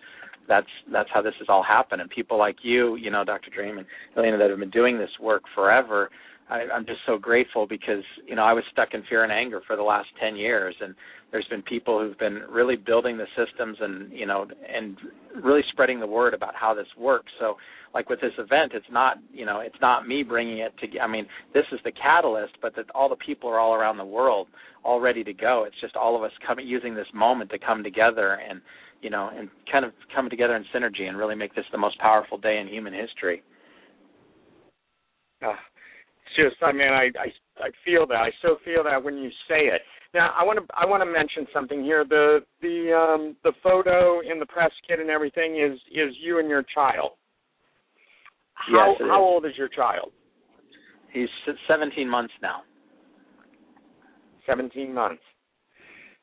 that's 0.47 0.67
that's 0.93 1.09
how 1.13 1.23
this 1.23 1.35
has 1.39 1.49
all 1.49 1.63
happened 1.63 2.01
and 2.01 2.11
people 2.11 2.39
like 2.39 2.57
you 2.63 2.97
you 2.97 3.11
know 3.11 3.25
dr 3.25 3.51
dream 3.51 3.79
and 3.79 3.87
elena 4.17 4.37
that 4.37 4.51
have 4.51 4.59
been 4.59 4.71
doing 4.71 4.99
this 4.99 5.11
work 5.21 5.43
forever 5.55 6.11
I, 6.49 6.65
i'm 6.75 6.87
just 6.87 7.01
so 7.07 7.19
grateful 7.19 7.67
because 7.67 8.05
you 8.27 8.37
know 8.37 8.45
i 8.45 8.53
was 8.53 8.65
stuck 8.71 8.91
in 8.93 9.03
fear 9.09 9.25
and 9.25 9.33
anger 9.33 9.63
for 9.67 9.77
the 9.77 9.83
last 9.83 10.09
ten 10.21 10.37
years. 10.37 10.75
And 10.81 10.95
there's 11.33 11.47
been 11.51 11.63
people 11.63 12.01
who've 12.01 12.19
been 12.19 12.43
really 12.49 12.77
building 12.77 13.19
the 13.19 13.27
systems 13.37 13.77
and 13.81 14.13
you 14.13 14.27
know 14.27 14.47
and 14.73 14.97
really 15.43 15.63
spreading 15.73 16.01
the 16.01 16.07
word 16.07 16.35
about 16.35 16.55
how 16.55 16.75
this 16.75 16.87
works. 16.99 17.31
So 17.39 17.57
like 17.95 18.09
with 18.11 18.21
this 18.21 18.33
event 18.39 18.73
it's 18.75 18.87
not 18.91 19.19
you 19.33 19.47
know 19.47 19.61
it's 19.61 19.81
not 19.81 20.07
me 20.07 20.23
bringing 20.23 20.59
it 20.59 20.73
to 20.79 21.01
i 21.01 21.07
mean 21.07 21.27
this 21.55 21.65
is 21.73 21.81
the 21.83 21.93
catalyst 21.93 22.53
but 22.61 22.77
that 22.77 22.85
all 22.95 23.09
the 23.09 23.17
people 23.17 23.49
are 23.49 23.59
all 23.59 23.75
around 23.75 23.97
the 23.97 24.05
world 24.05 24.49
all 24.87 25.01
ready 25.01 25.25
to 25.25 25.33
go. 25.33 25.65
It's 25.67 25.79
just 25.81 25.97
all 25.97 26.17
of 26.17 26.23
us 26.23 26.31
coming 26.47 26.67
using 26.67 26.95
this 26.95 27.09
moment 27.13 27.51
to 27.51 27.59
come 27.59 27.83
together 27.83 28.39
and 28.49 28.61
you 29.03 29.11
know 29.11 29.31
and 29.37 29.51
kind 29.71 29.85
of 29.85 29.93
come 30.15 30.31
together 30.31 30.55
in 30.55 30.65
synergy 30.75 31.09
and 31.09 31.19
really 31.19 31.35
make 31.35 31.55
this 31.55 31.65
the 31.73 31.79
most 31.79 31.99
powerful 31.99 32.39
day 32.39 32.59
in 32.59 32.69
human 32.69 32.95
history. 32.95 33.43
Uh, 35.45 35.51
it's 36.25 36.37
just 36.37 36.63
i 36.63 36.73
mean 36.73 36.89
i 36.89 37.11
i 37.19 37.65
i 37.65 37.69
feel 37.85 38.07
that. 38.07 38.17
I 38.17 38.31
so 38.41 38.57
feel 38.65 38.85
that 38.85 39.03
when 39.03 39.17
you 39.17 39.31
say 39.49 39.67
it 39.67 39.83
now 40.15 40.31
I 40.39 40.45
want 40.45 40.59
to 40.59 40.75
I 40.75 40.87
want 40.87 41.03
to 41.03 41.11
mention 41.11 41.47
something 41.53 41.83
here. 41.83 42.05
The 42.09 42.41
the 42.63 42.93
um, 42.93 43.37
the 43.45 43.53
photo 43.63 44.21
in 44.21 44.39
the 44.39 44.47
press 44.47 44.71
kit 44.87 45.01
and 45.01 45.11
everything 45.11 45.57
is 45.57 45.79
is 45.91 46.15
you 46.21 46.39
and 46.39 46.49
your 46.49 46.65
child. 46.75 47.13
How 48.55 48.91
yes, 48.91 49.01
how 49.01 49.21
is. 49.21 49.27
old 49.27 49.47
is 49.47 49.53
your 49.57 49.69
child? 49.69 50.11
He's 51.13 51.29
17 51.69 52.09
months 52.09 52.35
now. 52.43 52.63
17 54.47 54.93
months. 54.93 55.23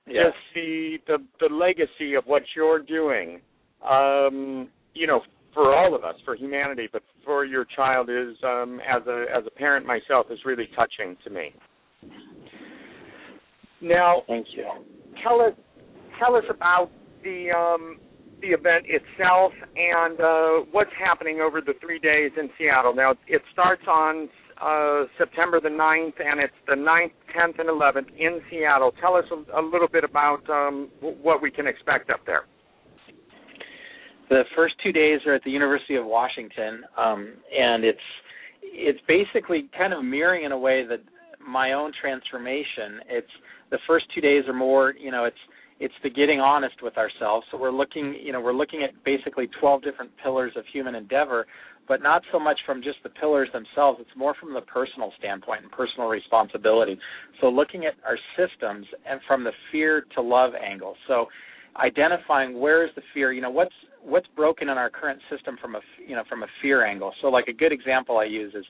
Yes. 0.08 0.26
Just 0.28 0.38
the 0.56 0.98
the 1.08 1.48
the 1.48 1.54
legacy 1.54 2.16
of 2.16 2.26
what 2.26 2.44
you're 2.56 2.82
doing. 2.82 3.42
Um, 3.88 4.70
you 4.94 5.08
know, 5.08 5.22
for 5.54 5.76
all 5.76 5.96
of 5.96 6.04
us, 6.04 6.16
for 6.26 6.36
humanity, 6.36 6.90
but 6.92 7.04
for 7.26 7.46
your 7.46 7.66
child 7.76 8.10
is 8.10 8.36
um, 8.44 8.80
as 8.82 9.06
a 9.08 9.26
as 9.36 9.44
a 9.46 9.52
parent 9.52 9.86
myself 9.86 10.28
is 10.30 10.40
really 10.46 10.68
touching 10.76 11.16
to 11.24 11.30
me. 11.30 11.54
Now, 13.84 14.24
thank 14.28 14.48
you. 14.56 14.66
Tell 15.22 15.42
us 15.42 15.54
tell 16.20 16.36
us 16.36 16.46
about 16.50 16.90
the 17.24 17.52
um, 17.52 18.00
the 18.42 18.50
event 18.50 18.86
itself 18.88 19.52
and 19.76 20.20
uh, 20.20 20.66
what's 20.72 20.92
happening 20.98 21.40
over 21.42 21.62
the 21.62 21.74
three 21.82 22.00
days 22.00 22.32
in 22.40 22.50
Seattle. 22.58 22.96
Now, 22.96 23.14
it 23.28 23.42
starts 23.52 23.84
on 23.88 24.30
uh, 24.62 25.04
September 25.18 25.60
the 25.60 25.70
9th, 25.70 26.20
and 26.20 26.40
it's 26.40 26.54
the 26.68 26.76
9th, 26.76 27.12
10th, 27.36 27.60
and 27.60 27.70
11th 27.70 28.10
in 28.18 28.42
Seattle. 28.50 28.92
Tell 29.02 29.16
us 29.16 29.26
a, 29.32 29.60
a 29.60 29.64
little 29.64 29.88
bit 29.88 30.04
about 30.04 30.48
um, 30.50 30.90
w- 31.02 31.18
what 31.22 31.42
we 31.42 31.52
can 31.52 31.68
expect 31.68 32.10
up 32.10 32.20
there. 32.26 32.44
The 34.30 34.44
first 34.56 34.76
two 34.84 34.92
days 34.92 35.20
are 35.26 35.36
at 35.36 35.44
the 35.44 35.52
University 35.52 35.96
of 35.96 36.06
Washington, 36.06 36.84
um, 36.98 37.34
and 37.58 37.84
it's 37.84 38.00
it's 38.62 39.00
basically 39.08 39.70
kind 39.78 39.94
of 39.94 40.04
mirroring 40.04 40.46
in 40.46 40.52
a 40.52 40.58
way 40.58 40.86
that 40.88 41.00
my 41.48 41.74
own 41.74 41.92
transformation. 42.00 43.02
It's 43.10 43.28
the 43.72 43.80
first 43.88 44.06
two 44.14 44.22
days 44.22 44.44
are 44.48 44.54
more, 44.54 44.94
you 45.00 45.12
know, 45.12 45.26
it's 45.26 45.38
it's 45.80 45.94
the 46.04 46.10
getting 46.10 46.40
honest 46.40 46.76
with 46.82 46.98
ourselves. 46.98 47.46
So 47.52 47.58
we're 47.58 47.72
looking, 47.72 48.16
you 48.22 48.32
know, 48.32 48.40
we're 48.40 48.54
looking 48.54 48.84
at 48.84 48.92
basically 49.04 49.50
12 49.60 49.82
different 49.84 50.12
pillars 50.22 50.54
of 50.56 50.64
human 50.72 50.96
endeavor, 50.96 51.46
but 51.88 52.02
not 52.02 52.22
so 52.32 52.40
much 52.40 52.58
from 52.66 52.82
just 52.82 52.98
the 53.04 53.10
pillars 53.10 53.50
themselves. 53.52 54.00
It's 54.00 54.16
more 54.16 54.36
from 54.40 54.54
the 54.54 54.62
personal 54.62 55.12
standpoint 55.18 55.64
and 55.64 55.72
personal 55.72 56.08
responsibility. 56.08 56.98
So 57.42 57.50
looking 57.50 57.86
at 57.86 57.96
our 58.06 58.18
systems 58.38 58.86
and 59.10 59.20
from 59.28 59.44
the 59.44 59.52
fear 59.72 60.06
to 60.16 60.22
love 60.22 60.54
angle. 60.56 60.96
So 61.08 61.26
identifying 61.76 62.60
where 62.60 62.86
is 62.86 62.92
the 62.96 63.02
fear, 63.14 63.34
you 63.34 63.42
know, 63.42 63.50
what's 63.50 63.74
what's 64.04 64.28
broken 64.36 64.70
in 64.70 64.78
our 64.78 64.90
current 64.90 65.20
system 65.30 65.58
from 65.62 65.76
a 65.76 65.80
you 66.06 66.16
know 66.16 66.24
from 66.30 66.44
a 66.44 66.48
fear 66.62 66.86
angle. 66.86 67.14
So 67.22 67.28
like 67.28 67.48
a 67.48 67.54
good 67.54 67.72
example 67.72 68.18
I 68.18 68.26
use 68.26 68.54
is 68.54 68.66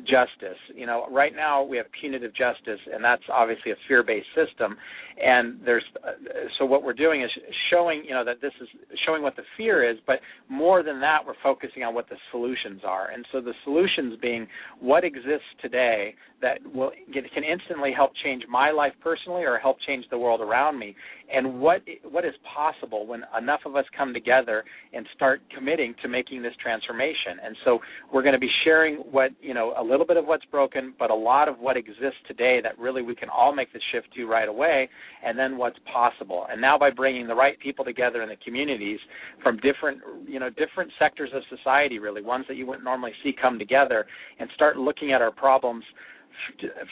justice. 0.00 0.58
You 0.74 0.86
know, 0.86 1.06
right 1.10 1.32
now 1.34 1.62
we 1.62 1.76
have 1.76 1.86
punitive 2.00 2.32
justice, 2.34 2.80
and 2.92 3.02
that's 3.04 3.22
obviously 3.32 3.72
a 3.72 3.76
fear-based 3.88 4.26
system. 4.34 4.76
And 5.22 5.60
there's 5.64 5.84
uh, 6.02 6.12
so 6.58 6.64
what 6.64 6.82
we're 6.82 6.94
doing 6.94 7.22
is 7.22 7.30
showing 7.70 8.02
you 8.04 8.14
know 8.14 8.24
that 8.24 8.40
this 8.40 8.52
is 8.60 8.68
showing 9.06 9.22
what 9.22 9.36
the 9.36 9.42
fear 9.56 9.88
is, 9.88 9.98
but 10.06 10.20
more 10.48 10.82
than 10.82 11.00
that, 11.00 11.18
we're 11.26 11.34
focusing 11.42 11.82
on 11.82 11.94
what 11.94 12.08
the 12.08 12.16
solutions 12.30 12.80
are. 12.84 13.10
And 13.10 13.26
so 13.30 13.40
the 13.40 13.52
solutions 13.64 14.18
being 14.20 14.46
what 14.80 15.04
exists 15.04 15.50
today 15.60 16.14
that 16.40 16.58
will 16.74 16.90
get, 17.12 17.24
can 17.34 17.44
instantly 17.44 17.92
help 17.94 18.12
change 18.24 18.44
my 18.48 18.70
life 18.70 18.92
personally 19.02 19.42
or 19.42 19.58
help 19.58 19.76
change 19.86 20.06
the 20.10 20.18
world 20.18 20.40
around 20.40 20.78
me, 20.78 20.96
and 21.32 21.60
what 21.60 21.82
what 22.10 22.24
is 22.24 22.34
possible 22.54 23.06
when 23.06 23.22
enough 23.38 23.60
of 23.66 23.76
us 23.76 23.84
come 23.96 24.14
together 24.14 24.64
and 24.94 25.06
start 25.14 25.42
committing 25.54 25.94
to 26.02 26.08
making 26.08 26.42
this 26.42 26.54
transformation. 26.62 27.38
And 27.44 27.56
so 27.64 27.78
we're 28.12 28.22
going 28.22 28.32
to 28.32 28.40
be 28.40 28.50
sharing 28.64 28.96
what 28.96 29.32
you 29.42 29.52
know 29.52 29.69
a 29.78 29.82
little 29.82 30.06
bit 30.06 30.16
of 30.16 30.26
what's 30.26 30.44
broken, 30.46 30.94
but 30.98 31.10
a 31.10 31.14
lot 31.14 31.48
of 31.48 31.58
what 31.58 31.76
exists 31.76 32.18
today 32.26 32.60
that 32.62 32.78
really 32.78 33.02
we 33.02 33.14
can 33.14 33.28
all 33.28 33.54
make 33.54 33.72
the 33.72 33.80
shift 33.92 34.08
to 34.14 34.26
right 34.26 34.48
away, 34.48 34.88
and 35.24 35.38
then 35.38 35.56
what's 35.56 35.78
possible. 35.92 36.46
And 36.50 36.60
now 36.60 36.78
by 36.78 36.90
bringing 36.90 37.26
the 37.26 37.34
right 37.34 37.58
people 37.60 37.84
together 37.84 38.22
in 38.22 38.28
the 38.28 38.36
communities 38.44 38.98
from 39.42 39.58
different 39.58 40.00
you 40.26 40.40
know 40.40 40.50
different 40.50 40.90
sectors 40.98 41.30
of 41.34 41.42
society, 41.54 41.98
really 41.98 42.22
ones 42.22 42.44
that 42.48 42.56
you 42.56 42.66
wouldn't 42.66 42.84
normally 42.84 43.12
see 43.22 43.32
come 43.40 43.58
together, 43.58 44.06
and 44.38 44.48
start 44.54 44.76
looking 44.76 45.12
at 45.12 45.22
our 45.22 45.32
problems 45.32 45.84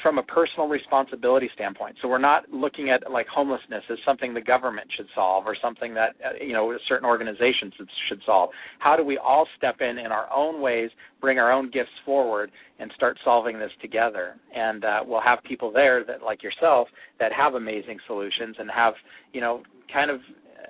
from 0.02 0.18
a 0.18 0.22
personal 0.22 0.68
responsibility 0.68 1.48
standpoint. 1.54 1.96
So 2.00 2.08
we're 2.08 2.18
not 2.18 2.48
looking 2.50 2.90
at 2.90 3.10
like 3.10 3.26
homelessness 3.26 3.82
as 3.90 3.98
something 4.04 4.34
the 4.34 4.40
government 4.40 4.88
should 4.96 5.06
solve 5.14 5.46
or 5.46 5.56
something 5.60 5.94
that 5.94 6.16
uh, 6.24 6.44
you 6.44 6.52
know 6.52 6.76
certain 6.88 7.06
organizations 7.06 7.72
should 8.08 8.20
solve. 8.24 8.50
How 8.78 8.96
do 8.96 9.04
we 9.04 9.18
all 9.18 9.46
step 9.56 9.76
in 9.80 9.98
in 9.98 10.12
our 10.12 10.32
own 10.32 10.60
ways, 10.60 10.90
bring 11.20 11.38
our 11.38 11.52
own 11.52 11.70
gifts 11.70 11.90
forward, 12.04 12.50
and 12.78 12.90
start 12.96 13.18
solving 13.24 13.58
this 13.58 13.72
together? 13.80 14.36
And 14.54 14.84
uh, 14.84 15.00
we'll 15.06 15.22
have 15.22 15.38
people 15.44 15.72
there 15.72 16.04
that 16.04 16.22
like 16.22 16.42
yourself 16.42 16.88
that 17.18 17.32
have 17.32 17.54
amazing 17.54 17.98
solutions 18.06 18.56
and 18.58 18.70
have 18.70 18.94
you 19.32 19.40
know 19.40 19.62
kind 19.92 20.10
of 20.10 20.20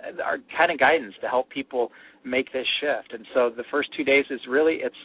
uh, 0.07 0.23
our 0.23 0.39
kind 0.57 0.71
of 0.71 0.79
guidance 0.79 1.15
to 1.21 1.29
help 1.29 1.51
people 1.51 1.91
make 2.25 2.53
this 2.53 2.67
shift. 2.81 3.13
And 3.13 3.25
so 3.35 3.51
the 3.55 3.65
first 3.71 3.89
two 3.97 4.05
days 4.05 4.25
is 4.31 4.41
really 4.49 4.81
it's 4.83 4.97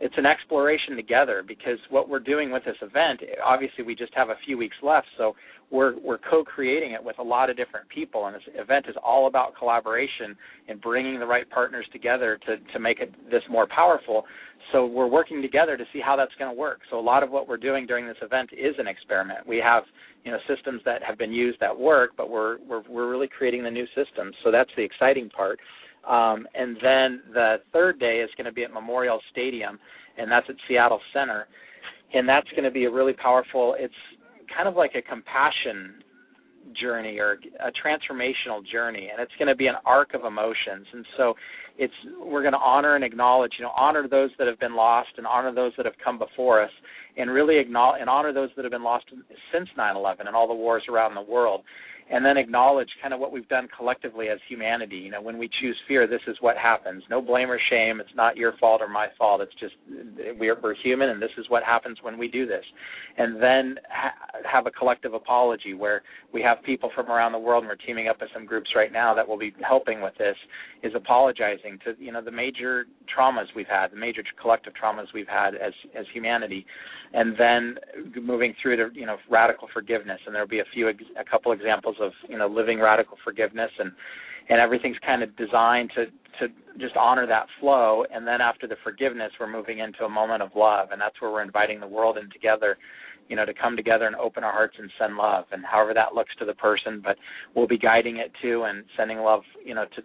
it's 0.00 0.14
an 0.16 0.26
exploration 0.26 0.96
together 0.96 1.44
because 1.46 1.78
what 1.90 2.08
we're 2.08 2.20
doing 2.20 2.50
with 2.50 2.64
this 2.64 2.76
event 2.82 3.20
obviously 3.44 3.84
we 3.84 3.94
just 3.94 4.12
have 4.14 4.30
a 4.30 4.36
few 4.44 4.56
weeks 4.56 4.76
left 4.82 5.06
so 5.16 5.34
we're 5.70 5.98
we're 6.00 6.18
co-creating 6.18 6.92
it 6.92 7.02
with 7.02 7.18
a 7.18 7.22
lot 7.22 7.48
of 7.48 7.56
different 7.56 7.88
people 7.88 8.26
and 8.26 8.34
this 8.34 8.42
event 8.54 8.86
is 8.88 8.96
all 9.02 9.26
about 9.26 9.56
collaboration 9.56 10.36
and 10.68 10.80
bringing 10.80 11.18
the 11.18 11.26
right 11.26 11.48
partners 11.50 11.86
together 11.92 12.38
to 12.46 12.56
to 12.72 12.78
make 12.78 13.00
it 13.00 13.14
this 13.30 13.42
more 13.48 13.66
powerful. 13.66 14.24
So 14.72 14.86
we're 14.86 15.06
working 15.06 15.42
together 15.42 15.76
to 15.76 15.84
see 15.92 16.00
how 16.04 16.16
that's 16.16 16.34
going 16.38 16.54
to 16.54 16.58
work. 16.58 16.80
So 16.90 16.98
a 16.98 17.00
lot 17.00 17.22
of 17.22 17.30
what 17.30 17.48
we're 17.48 17.56
doing 17.56 17.86
during 17.86 18.06
this 18.06 18.16
event 18.22 18.50
is 18.52 18.74
an 18.78 18.86
experiment. 18.86 19.46
We 19.46 19.58
have 19.58 19.84
you 20.24 20.32
know 20.32 20.38
systems 20.48 20.82
that 20.84 21.02
have 21.02 21.18
been 21.18 21.32
used 21.32 21.60
that 21.60 21.78
work 21.78 22.10
but 22.16 22.30
we're 22.30 22.58
we're 22.68 22.82
we're 22.88 23.10
really 23.10 23.28
creating 23.28 23.62
the 23.62 23.70
new 23.70 23.86
systems 23.94 24.34
so 24.44 24.50
that's 24.50 24.70
the 24.76 24.82
exciting 24.82 25.30
part 25.30 25.58
um, 26.08 26.46
and 26.54 26.76
then 26.76 27.22
the 27.32 27.56
third 27.72 28.00
day 28.00 28.20
is 28.24 28.30
going 28.36 28.46
to 28.46 28.52
be 28.52 28.64
at 28.64 28.72
Memorial 28.72 29.20
Stadium, 29.30 29.78
and 30.18 30.30
that's 30.30 30.46
at 30.48 30.56
Seattle 30.68 31.00
Center. 31.12 31.46
And 32.12 32.28
that's 32.28 32.48
going 32.50 32.64
to 32.64 32.70
be 32.70 32.84
a 32.84 32.90
really 32.90 33.12
powerful, 33.12 33.76
it's 33.78 33.94
kind 34.54 34.68
of 34.68 34.74
like 34.74 34.92
a 34.96 35.02
compassion 35.02 36.02
journey 36.80 37.18
or 37.18 37.38
a 37.60 37.70
transformational 37.72 38.64
journey 38.70 39.08
and 39.10 39.20
it's 39.20 39.32
going 39.38 39.48
to 39.48 39.56
be 39.56 39.66
an 39.66 39.74
arc 39.84 40.14
of 40.14 40.24
emotions 40.24 40.86
and 40.92 41.04
so 41.16 41.34
it's 41.78 41.92
we're 42.22 42.42
going 42.42 42.52
to 42.52 42.58
honor 42.58 42.94
and 42.94 43.02
acknowledge 43.02 43.52
you 43.58 43.64
know 43.64 43.72
honor 43.76 44.06
those 44.08 44.30
that 44.38 44.46
have 44.46 44.60
been 44.60 44.76
lost 44.76 45.08
and 45.16 45.26
honor 45.26 45.52
those 45.52 45.72
that 45.76 45.86
have 45.86 45.94
come 46.04 46.18
before 46.18 46.62
us 46.62 46.70
and 47.16 47.30
really 47.30 47.58
acknowledge 47.58 48.00
and 48.00 48.10
honor 48.10 48.32
those 48.32 48.50
that 48.56 48.64
have 48.64 48.70
been 48.70 48.84
lost 48.84 49.06
since 49.52 49.68
9/11 49.76 50.26
and 50.26 50.36
all 50.36 50.46
the 50.46 50.54
wars 50.54 50.82
around 50.88 51.14
the 51.14 51.22
world 51.22 51.62
and 52.10 52.24
then 52.24 52.36
acknowledge 52.36 52.88
kind 53.00 53.14
of 53.14 53.20
what 53.20 53.30
we've 53.30 53.48
done 53.48 53.68
collectively 53.76 54.28
as 54.28 54.38
humanity. 54.48 54.96
You 54.96 55.12
know, 55.12 55.22
when 55.22 55.38
we 55.38 55.48
choose 55.60 55.76
fear, 55.86 56.08
this 56.08 56.20
is 56.26 56.36
what 56.40 56.56
happens. 56.56 57.04
No 57.08 57.22
blame 57.22 57.50
or 57.50 57.60
shame. 57.70 58.00
It's 58.00 58.14
not 58.16 58.36
your 58.36 58.54
fault 58.58 58.80
or 58.82 58.88
my 58.88 59.06
fault. 59.16 59.40
It's 59.40 59.54
just 59.60 59.74
we're, 60.38 60.60
we're 60.60 60.74
human, 60.82 61.10
and 61.10 61.22
this 61.22 61.30
is 61.38 61.48
what 61.48 61.62
happens 61.62 61.98
when 62.02 62.18
we 62.18 62.26
do 62.26 62.46
this. 62.46 62.64
And 63.16 63.40
then 63.40 63.76
ha- 63.88 64.40
have 64.50 64.66
a 64.66 64.70
collective 64.72 65.14
apology 65.14 65.74
where 65.74 66.02
we 66.34 66.42
have 66.42 66.58
people 66.64 66.90
from 66.94 67.06
around 67.06 67.32
the 67.32 67.38
world, 67.38 67.62
and 67.62 67.68
we're 67.68 67.86
teaming 67.86 68.08
up 68.08 68.20
with 68.20 68.30
some 68.34 68.44
groups 68.44 68.70
right 68.74 68.92
now 68.92 69.14
that 69.14 69.26
will 69.26 69.38
be 69.38 69.54
helping 69.66 70.00
with 70.00 70.14
this. 70.18 70.36
Is 70.82 70.92
apologizing 70.96 71.78
to 71.84 71.94
you 72.02 72.10
know 72.10 72.22
the 72.22 72.30
major 72.30 72.86
traumas 73.14 73.44
we've 73.54 73.68
had, 73.68 73.92
the 73.92 73.96
major 73.96 74.22
collective 74.40 74.72
traumas 74.82 75.06
we've 75.14 75.28
had 75.28 75.54
as 75.54 75.72
as 75.96 76.06
humanity, 76.12 76.64
and 77.12 77.36
then 77.38 77.76
moving 78.20 78.54
through 78.60 78.76
to 78.76 78.98
you 78.98 79.06
know 79.06 79.18
radical 79.30 79.68
forgiveness. 79.72 80.18
And 80.26 80.34
there'll 80.34 80.48
be 80.48 80.60
a 80.60 80.70
few 80.72 80.88
a 80.88 81.24
couple 81.30 81.52
examples 81.52 81.96
of 82.00 82.12
you 82.28 82.38
know 82.38 82.46
living 82.46 82.80
radical 82.80 83.16
forgiveness 83.24 83.70
and 83.78 83.92
and 84.48 84.60
everything's 84.60 84.96
kind 85.06 85.22
of 85.22 85.34
designed 85.36 85.90
to 85.94 86.06
to 86.38 86.52
just 86.78 86.96
honor 86.96 87.26
that 87.26 87.46
flow. 87.60 88.04
And 88.12 88.26
then 88.26 88.40
after 88.40 88.66
the 88.66 88.76
forgiveness 88.82 89.32
we're 89.38 89.50
moving 89.50 89.78
into 89.78 90.04
a 90.04 90.08
moment 90.08 90.42
of 90.42 90.50
love. 90.56 90.88
And 90.92 91.00
that's 91.00 91.20
where 91.20 91.30
we're 91.30 91.42
inviting 91.42 91.80
the 91.80 91.88
world 91.88 92.18
in 92.18 92.30
together 92.30 92.76
you 93.28 93.36
know 93.36 93.44
to 93.46 93.54
come 93.54 93.76
together 93.76 94.06
and 94.06 94.16
open 94.16 94.42
our 94.42 94.52
hearts 94.52 94.74
and 94.78 94.90
send 94.98 95.16
love. 95.16 95.44
And 95.52 95.64
however 95.64 95.94
that 95.94 96.14
looks 96.14 96.30
to 96.40 96.44
the 96.44 96.54
person 96.54 97.00
but 97.02 97.16
we'll 97.54 97.68
be 97.68 97.78
guiding 97.78 98.16
it 98.16 98.32
too 98.42 98.64
and 98.64 98.84
sending 98.96 99.18
love 99.18 99.42
you 99.64 99.74
know 99.74 99.84
to 99.96 100.02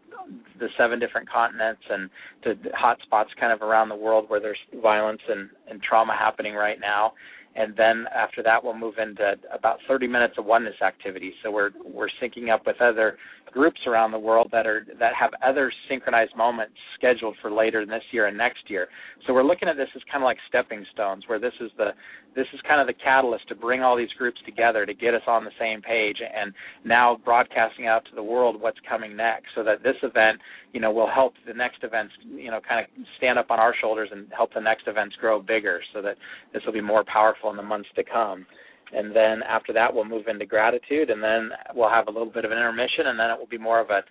the 0.59 0.67
seven 0.77 0.99
different 0.99 1.29
continents 1.29 1.81
and 1.89 2.09
to 2.43 2.53
hot 2.73 2.97
spots 3.03 3.31
kind 3.39 3.51
of 3.51 3.61
around 3.61 3.89
the 3.89 3.95
world 3.95 4.25
where 4.27 4.39
there's 4.39 4.59
violence 4.81 5.21
and 5.27 5.49
and 5.69 5.81
trauma 5.81 6.13
happening 6.17 6.53
right 6.53 6.79
now 6.79 7.13
and 7.55 7.75
then 7.75 8.05
after 8.13 8.43
that 8.43 8.63
we'll 8.63 8.77
move 8.77 8.95
into 8.97 9.33
about 9.53 9.79
30 9.87 10.07
minutes 10.07 10.35
of 10.37 10.45
oneness 10.45 10.75
activities. 10.81 11.33
So 11.43 11.51
we're 11.51 11.71
we're 11.83 12.09
syncing 12.21 12.53
up 12.53 12.65
with 12.65 12.81
other 12.81 13.17
groups 13.51 13.79
around 13.87 14.11
the 14.11 14.19
world 14.19 14.49
that 14.51 14.67
are 14.67 14.85
that 14.99 15.13
have 15.19 15.31
other 15.45 15.71
synchronized 15.89 16.35
moments 16.35 16.73
scheduled 16.97 17.35
for 17.41 17.51
later 17.51 17.85
this 17.85 18.03
year 18.11 18.27
and 18.27 18.37
next 18.37 18.69
year. 18.69 18.87
So 19.25 19.33
we're 19.33 19.43
looking 19.43 19.69
at 19.69 19.77
this 19.77 19.87
as 19.95 20.01
kind 20.11 20.23
of 20.23 20.25
like 20.25 20.37
stepping 20.47 20.85
stones, 20.93 21.23
where 21.27 21.39
this 21.39 21.53
is 21.61 21.71
the 21.77 21.91
this 22.35 22.47
is 22.53 22.59
kind 22.67 22.81
of 22.81 22.87
the 22.87 23.01
catalyst 23.01 23.47
to 23.47 23.55
bring 23.55 23.81
all 23.81 23.95
these 23.95 24.11
groups 24.17 24.37
together 24.45 24.85
to 24.85 24.93
get 24.93 25.13
us 25.13 25.21
on 25.27 25.45
the 25.45 25.51
same 25.59 25.81
page, 25.81 26.17
and 26.19 26.53
now 26.83 27.17
broadcasting 27.23 27.87
out 27.87 28.03
to 28.05 28.15
the 28.15 28.23
world 28.23 28.59
what's 28.59 28.79
coming 28.89 29.15
next, 29.15 29.47
so 29.55 29.63
that 29.63 29.83
this 29.83 29.95
event, 30.03 30.39
you 30.73 30.81
know, 30.81 30.91
will 30.91 31.09
help 31.09 31.33
the 31.47 31.53
next 31.53 31.83
events, 31.83 32.13
you 32.29 32.51
know, 32.51 32.59
kind 32.67 32.83
of 32.83 33.05
stand 33.17 33.39
up 33.39 33.51
on 33.51 33.59
our 33.59 33.73
shoulders 33.79 34.09
and 34.11 34.27
help 34.35 34.53
the 34.53 34.59
next 34.59 34.87
events 34.87 35.15
grow 35.19 35.41
bigger, 35.41 35.79
so 35.93 36.01
that 36.01 36.17
this 36.53 36.61
will 36.65 36.73
be 36.73 36.81
more 36.81 37.05
powerful 37.05 37.49
in 37.49 37.57
the 37.57 37.63
months 37.63 37.89
to 37.95 38.03
come 38.03 38.45
and 38.93 39.15
then 39.15 39.41
after 39.47 39.73
that 39.73 39.93
we'll 39.93 40.05
move 40.05 40.27
into 40.27 40.45
gratitude 40.45 41.09
and 41.09 41.21
then 41.23 41.49
we'll 41.73 41.89
have 41.89 42.07
a 42.07 42.11
little 42.11 42.31
bit 42.31 42.45
of 42.45 42.51
an 42.51 42.57
intermission 42.57 43.07
and 43.07 43.19
then 43.19 43.29
it 43.29 43.37
will 43.37 43.47
be 43.47 43.57
more 43.57 43.79
of 43.79 43.89
a 43.89 44.01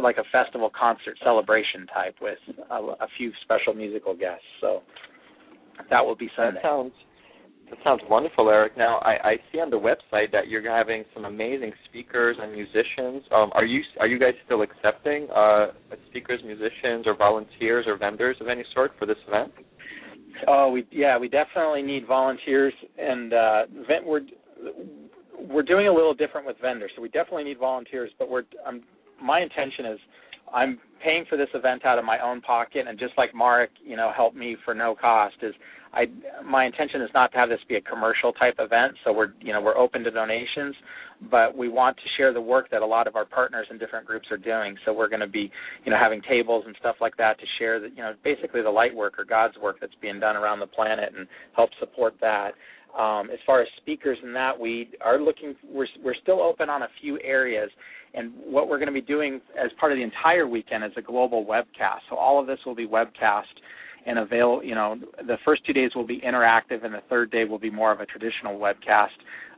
like 0.00 0.16
a 0.16 0.24
festival 0.30 0.70
concert 0.78 1.18
celebration 1.24 1.86
type 1.92 2.14
with 2.22 2.38
a, 2.70 2.74
a 2.74 3.08
few 3.18 3.32
special 3.42 3.74
musical 3.74 4.14
guests 4.14 4.44
so 4.60 4.82
that 5.90 6.04
will 6.04 6.16
be 6.16 6.30
Sunday. 6.36 6.60
That 6.62 6.68
sounds 6.68 6.92
that 7.72 7.78
sounds 7.84 8.02
wonderful, 8.08 8.50
Eric. 8.50 8.76
Now 8.76 8.98
I, 8.98 9.30
I 9.30 9.36
see 9.50 9.58
on 9.58 9.70
the 9.70 9.78
website 9.78 10.30
that 10.32 10.46
you're 10.46 10.70
having 10.70 11.04
some 11.14 11.24
amazing 11.24 11.72
speakers 11.88 12.36
and 12.38 12.52
musicians. 12.52 13.22
Um, 13.34 13.50
are 13.54 13.64
you 13.64 13.80
are 13.98 14.06
you 14.06 14.18
guys 14.18 14.34
still 14.44 14.60
accepting 14.60 15.26
uh, 15.34 15.68
speakers, 16.10 16.40
musicians, 16.44 17.06
or 17.06 17.16
volunteers 17.16 17.86
or 17.86 17.96
vendors 17.96 18.36
of 18.42 18.48
any 18.48 18.62
sort 18.74 18.92
for 18.98 19.06
this 19.06 19.16
event? 19.26 19.52
Oh, 20.46 20.70
we 20.70 20.86
yeah, 20.90 21.18
we 21.18 21.28
definitely 21.28 21.82
need 21.82 22.06
volunteers, 22.06 22.72
and 22.98 23.32
uh, 23.32 23.62
we're 24.04 24.22
we're 25.38 25.62
doing 25.62 25.88
a 25.88 25.92
little 25.92 26.14
different 26.14 26.46
with 26.46 26.56
vendors, 26.60 26.90
so 26.94 27.02
we 27.02 27.08
definitely 27.08 27.44
need 27.44 27.58
volunteers. 27.58 28.10
But 28.18 28.30
we're 28.30 28.44
um, 28.66 28.82
my 29.22 29.40
intention 29.40 29.86
is 29.86 29.98
I'm 30.52 30.78
paying 31.02 31.24
for 31.28 31.36
this 31.36 31.48
event 31.54 31.84
out 31.84 31.98
of 31.98 32.04
my 32.04 32.18
own 32.20 32.40
pocket, 32.40 32.86
and 32.88 32.98
just 32.98 33.14
like 33.16 33.34
Mark, 33.34 33.70
you 33.84 33.96
know, 33.96 34.12
helped 34.14 34.36
me 34.36 34.56
for 34.64 34.74
no 34.74 34.94
cost. 34.94 35.36
Is 35.42 35.54
I 35.92 36.06
my 36.44 36.64
intention 36.64 37.02
is 37.02 37.10
not 37.12 37.32
to 37.32 37.38
have 37.38 37.48
this 37.48 37.60
be 37.68 37.76
a 37.76 37.80
commercial 37.80 38.32
type 38.32 38.54
event, 38.58 38.94
so 39.04 39.12
we're 39.12 39.34
you 39.40 39.52
know 39.52 39.60
we're 39.60 39.76
open 39.76 40.02
to 40.04 40.10
donations, 40.10 40.74
but 41.30 41.56
we 41.56 41.68
want 41.68 41.96
to 41.98 42.02
share 42.16 42.32
the 42.32 42.40
work 42.40 42.70
that 42.70 42.82
a 42.82 42.86
lot 42.86 43.06
of 43.06 43.14
our 43.14 43.26
partners 43.26 43.66
and 43.70 43.78
different 43.78 44.06
groups 44.06 44.26
are 44.30 44.38
doing. 44.38 44.76
So 44.84 44.92
we're 44.92 45.08
going 45.08 45.20
to 45.20 45.28
be 45.28 45.50
you 45.84 45.90
know 45.90 45.98
having 46.00 46.22
tables 46.22 46.64
and 46.66 46.74
stuff 46.80 46.96
like 47.00 47.16
that 47.18 47.38
to 47.38 47.46
share 47.58 47.78
that 47.80 47.90
you 47.90 48.02
know 48.02 48.14
basically 48.24 48.62
the 48.62 48.70
light 48.70 48.94
work 48.94 49.18
or 49.18 49.24
God's 49.24 49.56
work 49.58 49.76
that's 49.80 49.94
being 50.00 50.18
done 50.18 50.36
around 50.36 50.60
the 50.60 50.66
planet 50.66 51.12
and 51.16 51.26
help 51.54 51.70
support 51.78 52.14
that. 52.20 52.52
Um, 52.98 53.30
as 53.30 53.38
far 53.46 53.62
as 53.62 53.68
speakers 53.78 54.18
and 54.22 54.34
that, 54.36 54.58
we 54.58 54.90
are 55.00 55.20
looking. 55.20 55.54
We're 55.70 55.86
we're 56.02 56.16
still 56.22 56.40
open 56.40 56.70
on 56.70 56.82
a 56.82 56.88
few 57.00 57.18
areas, 57.22 57.70
and 58.14 58.32
what 58.44 58.68
we're 58.68 58.78
going 58.78 58.88
to 58.88 58.92
be 58.92 59.00
doing 59.00 59.40
as 59.62 59.70
part 59.80 59.92
of 59.92 59.98
the 59.98 60.04
entire 60.04 60.46
weekend 60.46 60.84
is 60.84 60.92
a 60.96 61.02
global 61.02 61.44
webcast. 61.44 62.00
So 62.10 62.16
all 62.16 62.38
of 62.40 62.46
this 62.46 62.58
will 62.66 62.74
be 62.74 62.86
webcast 62.86 63.44
and 64.06 64.18
avail 64.18 64.60
you 64.64 64.74
know 64.74 64.96
the 65.26 65.36
first 65.44 65.64
two 65.66 65.72
days 65.72 65.90
will 65.94 66.06
be 66.06 66.20
interactive 66.20 66.84
and 66.84 66.94
the 66.94 67.02
third 67.08 67.30
day 67.30 67.44
will 67.44 67.58
be 67.58 67.70
more 67.70 67.92
of 67.92 68.00
a 68.00 68.06
traditional 68.06 68.58
webcast. 68.58 69.08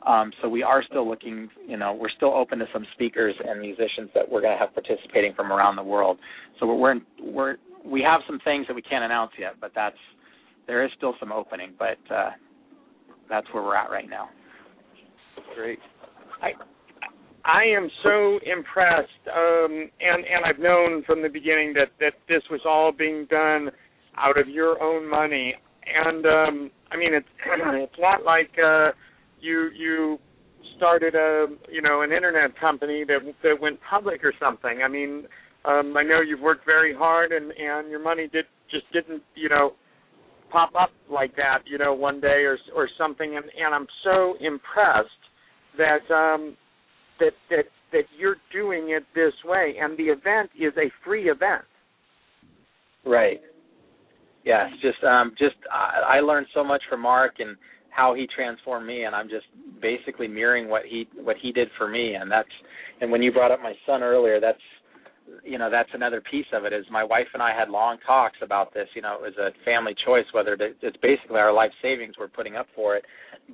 Um, 0.07 0.33
so 0.43 0.49
we 0.49 0.63
are 0.63 0.83
still 0.83 1.09
looking 1.09 1.49
you 1.67 1.77
know 1.77 1.95
we're 1.95 2.11
still 2.17 2.33
open 2.35 2.59
to 2.59 2.67
some 2.73 2.87
speakers 2.95 3.35
and 3.47 3.61
musicians 3.61 4.11
that 4.15 4.31
we're 4.31 4.41
going 4.41 4.57
to 4.57 4.59
have 4.59 4.75
participating 4.75 5.35
from 5.35 5.53
around 5.53 5.77
the 5.77 5.83
world. 5.83 6.19
So 6.61 6.67
we're 6.67 6.97
we're, 7.23 7.57
we 7.85 8.03
have 8.03 8.21
some 8.27 8.39
things 8.45 8.67
that 8.67 8.75
we 8.75 8.83
can't 8.83 9.05
announce 9.05 9.33
yet 9.39 9.55
but 9.61 9.73
that's 9.75 9.97
there 10.67 10.85
is 10.85 10.91
still 10.97 11.15
some 11.21 11.33
opening 11.33 11.75
but 11.79 11.99
uh, 12.15 12.31
that's 13.29 13.47
where 13.53 13.63
we're 13.63 13.77
at 13.77 13.91
right 13.91 14.09
now. 14.09 14.29
Great. 15.55 15.79
I 16.43 16.53
I 17.45 17.65
am 17.65 17.91
so 18.03 18.39
impressed, 18.45 19.09
um, 19.29 19.91
and 20.01 20.25
and 20.25 20.45
I've 20.47 20.59
known 20.59 21.03
from 21.05 21.23
the 21.23 21.29
beginning 21.29 21.75
that 21.75 21.89
that 22.01 22.15
this 22.29 22.43
was 22.51 22.61
all 22.65 22.91
being 22.91 23.27
done 23.31 23.71
out 24.19 24.39
of 24.39 24.49
your 24.49 24.83
own 24.83 25.09
money. 25.09 25.55
And 25.87 26.27
um 26.27 26.71
I 26.91 26.97
mean 26.97 27.15
it's 27.15 27.27
it's 27.47 27.99
not 27.99 28.25
like 28.25 28.51
uh 28.65 28.91
you 29.41 29.71
you 29.77 30.19
started 30.77 31.15
a 31.15 31.47
you 31.71 31.83
know 31.83 32.03
an 32.03 32.13
internet 32.13 32.59
company 32.59 33.05
that 33.07 33.21
that 33.43 33.61
went 33.61 33.79
public 33.89 34.25
or 34.25 34.33
something. 34.41 34.81
I 34.85 34.89
mean, 34.89 35.25
um 35.65 35.97
I 35.97 36.03
know 36.03 36.21
you've 36.21 36.41
worked 36.41 36.65
very 36.65 36.95
hard 36.95 37.33
and 37.33 37.53
and 37.53 37.91
your 37.91 38.03
money 38.03 38.29
did 38.33 38.47
just 38.71 38.91
didn't, 38.93 39.23
you 39.35 39.49
know, 39.49 39.73
pop 40.51 40.71
up 40.81 40.91
like 41.11 41.35
that, 41.37 41.59
you 41.67 41.79
know, 41.79 41.93
one 41.95 42.21
day 42.21 42.45
or 42.45 42.59
or 42.75 42.89
something, 42.99 43.37
and 43.37 43.45
and 43.59 43.75
I'm 43.75 43.87
so 44.05 44.35
impressed 44.41 45.11
that 45.77 46.15
um, 46.15 46.57
that 47.19 47.33
that 47.51 47.65
that 47.93 48.05
you're 48.19 48.37
doing 48.53 48.91
it 48.91 49.05
this 49.15 49.33
way, 49.45 49.75
and 49.81 49.97
the 49.99 50.05
event 50.05 50.51
is 50.59 50.73
a 50.77 50.91
free 51.05 51.25
event. 51.25 51.65
Right. 53.05 53.41
Yes. 54.45 54.69
Just 54.83 55.03
um, 55.05 55.33
just 55.39 55.57
I, 55.73 56.19
I 56.19 56.21
learned 56.21 56.47
so 56.55 56.63
much 56.63 56.83
from 56.89 57.01
Mark 57.01 57.35
and 57.39 57.57
how 57.91 58.15
he 58.15 58.27
transformed 58.35 58.87
me, 58.87 59.05
and 59.05 59.15
I'm 59.15 59.29
just 59.29 59.47
basically 59.81 60.29
mirroring 60.29 60.69
what 60.69 60.83
he 60.89 61.09
what 61.17 61.37
he 61.41 61.53
did 61.53 61.69
for 61.79 61.89
me, 61.89 62.15
and 62.15 62.31
that's 62.31 62.49
and 63.01 63.11
when 63.11 63.23
you 63.23 63.33
brought 63.33 63.53
up 63.53 63.61
my 63.63 63.75
son 63.87 64.03
earlier, 64.03 64.41
that's 64.41 64.59
you 65.43 65.59
know 65.59 65.71
that's 65.71 65.89
another 65.95 66.23
piece 66.31 66.47
of 66.53 66.65
it 66.65 66.73
is 66.73 66.85
my 66.91 67.03
wife 67.03 67.27
and 67.33 67.43
I 67.43 67.57
had 67.57 67.71
long 67.71 67.97
talks 68.07 68.37
about 68.43 68.75
this 68.75 68.89
you 68.95 69.03
know 69.03 69.15
it 69.15 69.23
was 69.23 69.35
a 69.39 69.51
family 69.65 69.95
choice 70.05 70.25
whether 70.33 70.57
to, 70.57 70.73
it's 70.83 70.97
basically 70.99 71.39
our 71.39 71.53
life 71.53 71.71
savings 71.83 72.15
we're 72.19 72.29
putting 72.29 72.57
up 72.57 72.67
for 72.75 72.97
it 72.97 73.05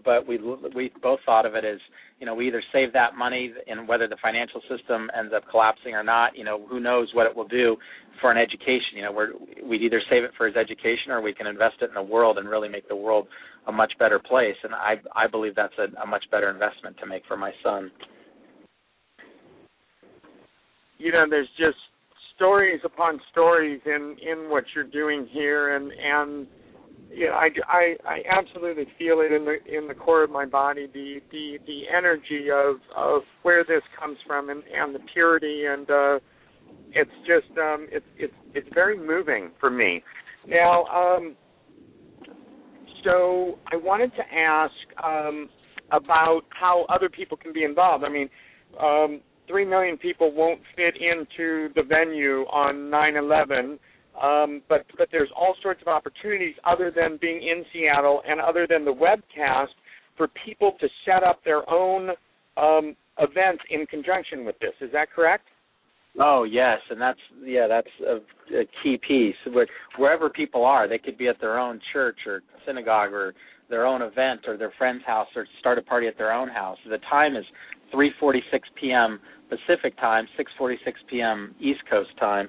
but 0.05 0.27
we 0.27 0.39
we 0.75 0.93
both 1.03 1.21
thought 1.25 1.47
of 1.47 1.55
it 1.55 1.65
as 1.65 1.79
you 2.21 2.27
know 2.27 2.35
we 2.35 2.47
either 2.47 2.63
save 2.73 2.93
that 2.93 3.17
money 3.17 3.53
and 3.67 3.89
whether 3.89 4.07
the 4.07 4.17
financial 4.23 4.61
system 4.69 5.11
ends 5.19 5.33
up 5.35 5.43
collapsing 5.51 5.95
or 5.95 6.05
not 6.05 6.37
you 6.37 6.45
know 6.45 6.65
who 6.69 6.79
knows 6.79 7.09
what 7.15 7.27
it 7.27 7.35
will 7.35 7.49
do 7.49 7.77
for 8.21 8.31
an 8.31 8.39
education. 8.39 8.95
You 8.97 9.03
know 9.03 9.13
we're 9.13 9.33
we'd 9.65 9.83
either 9.83 10.01
save 10.09 10.23
it 10.25 10.31
for 10.37 10.47
his 10.47 10.57
education 10.57 11.11
or 11.11 11.21
we 11.21 11.35
can 11.35 11.47
invest 11.47 11.77
it 11.81 11.89
in 11.89 11.95
the 11.95 12.03
world 12.03 12.39
and 12.39 12.49
really 12.49 12.69
make 12.69 12.89
the 12.89 12.97
world 12.97 13.27
a 13.67 13.73
much 13.73 13.93
better 13.99 14.19
place. 14.19 14.57
And 14.63 14.75
I 14.75 14.95
I 15.17 15.27
believe 15.27 15.55
that's 15.55 15.75
a, 15.79 16.03
a 16.03 16.07
much 16.07 16.25
better 16.31 16.51
investment 16.51 16.97
to 16.99 17.07
make 17.07 17.23
for 17.27 17.37
my 17.37 17.53
son. 17.63 17.91
You 20.99 21.13
know, 21.13 21.25
there's 21.29 21.49
just 21.57 21.79
stories 22.37 22.81
upon 22.85 23.21
stories 23.33 23.81
in 23.87 24.17
in 24.21 24.51
what 24.51 24.65
you're 24.75 24.85
doing 24.85 25.27
here, 25.31 25.77
and 25.77 25.91
and 25.93 26.47
know, 27.17 27.33
I, 27.33 27.49
I 27.69 27.97
I 28.07 28.19
absolutely 28.31 28.87
feel 28.99 29.21
it 29.21 29.33
in 29.33 29.45
the 29.45 29.57
in 29.67 29.89
the 29.89 29.95
core 29.95 30.23
of 30.23 30.31
my 30.31 30.47
body 30.47 30.87
the 30.93 31.21
the 31.31 31.59
the 31.67 31.83
energy 31.95 32.51
of 32.51 32.77
of 32.97 33.23
where 33.43 33.65
this 33.65 33.83
comes 33.99 34.19
from 34.27 34.51
and 34.51 34.63
and 34.75 34.95
the 34.95 35.01
purity 35.13 35.65
and 35.67 35.91
uh 35.91 36.19
it's 36.93 37.11
just 37.27 37.57
um 37.59 37.87
it's 37.91 38.07
it's 38.17 38.35
it's 38.55 38.69
very 38.75 38.99
moving 38.99 39.51
for 39.59 39.71
me 39.71 40.03
now 40.47 40.85
um 40.85 41.37
so 43.05 43.59
I 43.73 43.77
wanted 43.77 44.13
to 44.17 44.35
ask 44.35 44.73
um 45.03 45.49
about 45.93 46.43
how 46.51 46.87
other 46.89 47.09
people 47.09 47.37
can 47.37 47.53
be 47.53 47.65
involved 47.65 48.05
I 48.05 48.09
mean 48.09 48.29
um 48.81 49.21
three 49.51 49.65
million 49.65 49.99
people 49.99 50.33
won't 50.33 50.61
fit 50.77 50.95
into 50.97 51.71
the 51.75 51.83
venue 51.83 52.43
on 52.53 52.91
9/11. 52.91 53.79
Um, 54.23 54.63
but 54.69 54.85
but 54.99 55.09
there's 55.11 55.31
all 55.35 55.55
sorts 55.63 55.81
of 55.81 55.89
opportunities 55.89 56.55
other 56.65 56.93
than 56.95 57.19
being 57.21 57.43
in 57.43 57.65
Seattle 57.73 58.23
and 58.29 58.41
other 58.41 58.67
than 58.69 58.85
the 58.85 58.93
webcast 58.93 59.69
for 60.17 60.29
people 60.45 60.77
to 60.81 60.89
set 61.07 61.23
up 61.23 61.43
their 61.45 61.69
own 61.71 62.11
um, 62.57 62.95
events 63.19 63.63
in 63.71 63.87
conjunction 63.87 64.45
with 64.45 64.59
this. 64.61 64.73
Is 64.81 64.93
that 64.93 65.11
correct? 65.11 65.45
Oh 66.19 66.45
yes, 66.45 66.79
and 66.91 67.01
that's 67.01 67.19
yeah, 67.43 67.67
that's 67.69 67.89
a, 68.07 68.17
a 68.57 68.65
key 68.83 68.99
piece. 69.07 69.37
Where, 69.53 69.67
wherever 69.97 70.29
people 70.29 70.65
are, 70.65 70.89
they 70.89 70.99
could 70.99 71.17
be 71.17 71.29
at 71.29 71.41
their 71.41 71.59
own 71.59 71.81
church 71.93 72.19
or 72.27 72.43
synagogue 72.67 73.13
or 73.13 73.35
their 73.71 73.87
own 73.87 74.03
event 74.03 74.41
or 74.47 74.57
their 74.57 74.73
friend's 74.77 75.05
house 75.07 75.29
or 75.37 75.47
start 75.61 75.79
a 75.79 75.83
party 75.83 76.09
at 76.09 76.19
their 76.19 76.33
own 76.33 76.49
house. 76.49 76.79
The 76.89 76.99
time 77.09 77.37
is 77.37 77.45
3:46 77.95 78.41
p.m. 78.79 79.21
Pacific 79.49 79.97
time, 79.99 80.27
6:46 80.61 80.77
p.m. 81.09 81.55
East 81.61 81.81
Coast 81.89 82.11
time. 82.19 82.49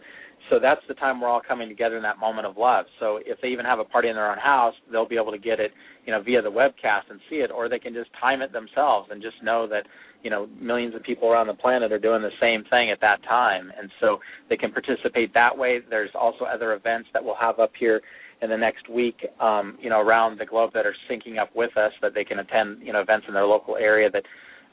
So 0.52 0.60
that's 0.60 0.82
the 0.90 0.94
time 0.96 1.22
we're 1.22 1.30
all 1.30 1.42
coming 1.42 1.70
together 1.70 1.96
in 1.96 2.04
that 2.04 2.20
moment 2.20 2.46
of 2.46 2.58
love. 2.58 2.86
So 3.00 3.20
if 3.26 3.40
they 3.42 3.48
even 3.48 3.64
have 3.64 3.80
a 3.80 3.86
party 3.86 4.10
in 4.10 4.16
their 4.16 4.30
own 4.30 4.38
house, 4.38 4.74
they'll 4.92 5.08
be 5.08 5.16
able 5.16 5.32
to 5.32 5.38
get 5.38 5.62
it, 5.62 5.72
you 6.06 6.12
know, 6.12 6.22
via 6.22 6.42
the 6.42 6.52
webcast 6.52 7.10
and 7.10 7.22
see 7.30 7.38
it, 7.38 7.52
or 7.52 7.70
they 7.70 7.80
can 7.80 7.94
just 7.94 8.10
time 8.20 8.42
it 8.42 8.52
themselves 8.52 9.08
and 9.12 9.22
just 9.22 9.42
know 9.42 9.66
that, 9.66 9.88
you 10.24 10.30
know, 10.30 10.50
millions 10.60 10.94
of 10.94 11.04
people 11.04 11.30
around 11.30 11.48
the 11.48 11.54
planet 11.54 11.94
are 11.94 12.00
doing 12.00 12.22
the 12.22 12.36
same 12.42 12.66
thing 12.70 12.92
at 12.92 13.00
that 13.00 13.24
time, 13.24 13.72
and 13.80 13.90
so 14.02 14.20
they 14.50 14.58
can 14.58 14.74
participate 14.74 15.34
that 15.34 15.58
way. 15.58 15.80
There's 15.90 16.12
also 16.20 16.44
other 16.44 16.74
events 16.74 17.08
that 17.14 17.24
we'll 17.24 17.40
have 17.40 17.60
up 17.60 17.72
here 17.80 18.02
in 18.42 18.50
the 18.50 18.58
next 18.58 18.90
week, 18.90 19.26
um, 19.40 19.78
you 19.80 19.90
know, 19.90 20.02
around 20.02 20.38
the 20.38 20.46
globe 20.46 20.72
that 20.74 20.86
are 20.86 20.96
syncing 21.10 21.40
up 21.40 21.56
with 21.56 21.78
us 21.78 21.94
that 22.02 22.14
they 22.14 22.26
can 22.26 22.40
attend, 22.40 22.82
you 22.82 22.92
know, 22.92 23.00
events 23.00 23.26
in 23.28 23.34
their 23.34 23.46
local 23.46 23.78
area 23.78 24.10
that 24.12 24.24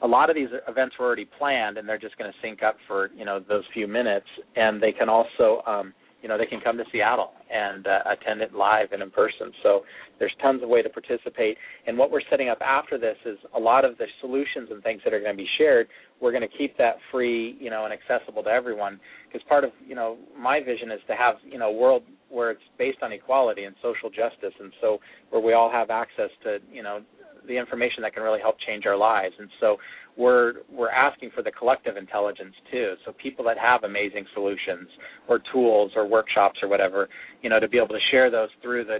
a 0.01 0.07
lot 0.07 0.29
of 0.29 0.35
these 0.35 0.49
events 0.67 0.95
were 0.99 1.05
already 1.05 1.27
planned 1.37 1.77
and 1.77 1.87
they're 1.87 1.99
just 1.99 2.17
going 2.17 2.31
to 2.31 2.37
sync 2.41 2.63
up 2.63 2.77
for 2.87 3.09
you 3.15 3.25
know 3.25 3.39
those 3.47 3.63
few 3.73 3.87
minutes. 3.87 4.27
And 4.55 4.81
they 4.81 4.91
can 4.91 5.09
also 5.09 5.61
um 5.65 5.93
you 6.21 6.27
know 6.27 6.37
they 6.37 6.45
can 6.45 6.59
come 6.61 6.77
to 6.77 6.83
Seattle 6.91 7.31
and 7.51 7.87
uh, 7.87 7.99
attend 8.11 8.41
it 8.41 8.53
live 8.53 8.91
and 8.91 9.01
in 9.01 9.11
person. 9.11 9.51
So 9.63 9.81
there's 10.19 10.33
tons 10.41 10.61
of 10.63 10.69
way 10.69 10.81
to 10.81 10.89
participate. 10.89 11.57
And 11.87 11.97
what 11.97 12.11
we're 12.11 12.21
setting 12.29 12.49
up 12.49 12.59
after 12.61 12.97
this 12.97 13.15
is 13.25 13.37
a 13.55 13.59
lot 13.59 13.85
of 13.85 13.97
the 13.97 14.05
solutions 14.21 14.69
and 14.71 14.83
things 14.83 15.01
that 15.05 15.13
are 15.13 15.19
going 15.19 15.33
to 15.33 15.37
be 15.37 15.49
shared 15.57 15.87
we're 16.21 16.31
going 16.31 16.47
to 16.47 16.57
keep 16.57 16.77
that 16.77 16.95
free 17.11 17.57
you 17.59 17.69
know 17.69 17.85
and 17.85 17.93
accessible 17.93 18.43
to 18.43 18.49
everyone. 18.49 18.99
Because 19.27 19.45
part 19.47 19.63
of 19.63 19.71
you 19.85 19.95
know 19.95 20.17
my 20.37 20.59
vision 20.59 20.91
is 20.91 20.99
to 21.07 21.15
have 21.15 21.35
you 21.43 21.57
know 21.57 21.69
a 21.69 21.73
world 21.73 22.03
where 22.29 22.51
it's 22.51 22.61
based 22.77 22.99
on 23.01 23.11
equality 23.11 23.63
and 23.63 23.75
social 23.81 24.09
justice. 24.09 24.53
And 24.59 24.71
so 24.81 24.99
where 25.29 25.41
we 25.41 25.53
all 25.53 25.71
have 25.71 25.89
access 25.89 26.29
to 26.43 26.57
you 26.71 26.83
know 26.83 26.99
the 27.47 27.57
information 27.57 28.01
that 28.03 28.13
can 28.13 28.23
really 28.23 28.39
help 28.39 28.55
change 28.65 28.85
our 28.85 28.97
lives. 28.97 29.35
And 29.39 29.49
so 29.59 29.77
we're 30.17 30.53
we're 30.71 30.91
asking 30.91 31.31
for 31.33 31.43
the 31.43 31.51
collective 31.51 31.97
intelligence 31.97 32.53
too. 32.71 32.95
So 33.05 33.13
people 33.21 33.45
that 33.45 33.57
have 33.57 33.83
amazing 33.83 34.25
solutions 34.33 34.87
or 35.27 35.39
tools 35.51 35.91
or 35.95 36.07
workshops 36.07 36.59
or 36.61 36.67
whatever, 36.67 37.07
you 37.41 37.49
know, 37.49 37.59
to 37.59 37.67
be 37.67 37.77
able 37.77 37.89
to 37.89 38.03
share 38.11 38.29
those 38.29 38.49
through 38.61 38.85
the 38.85 38.99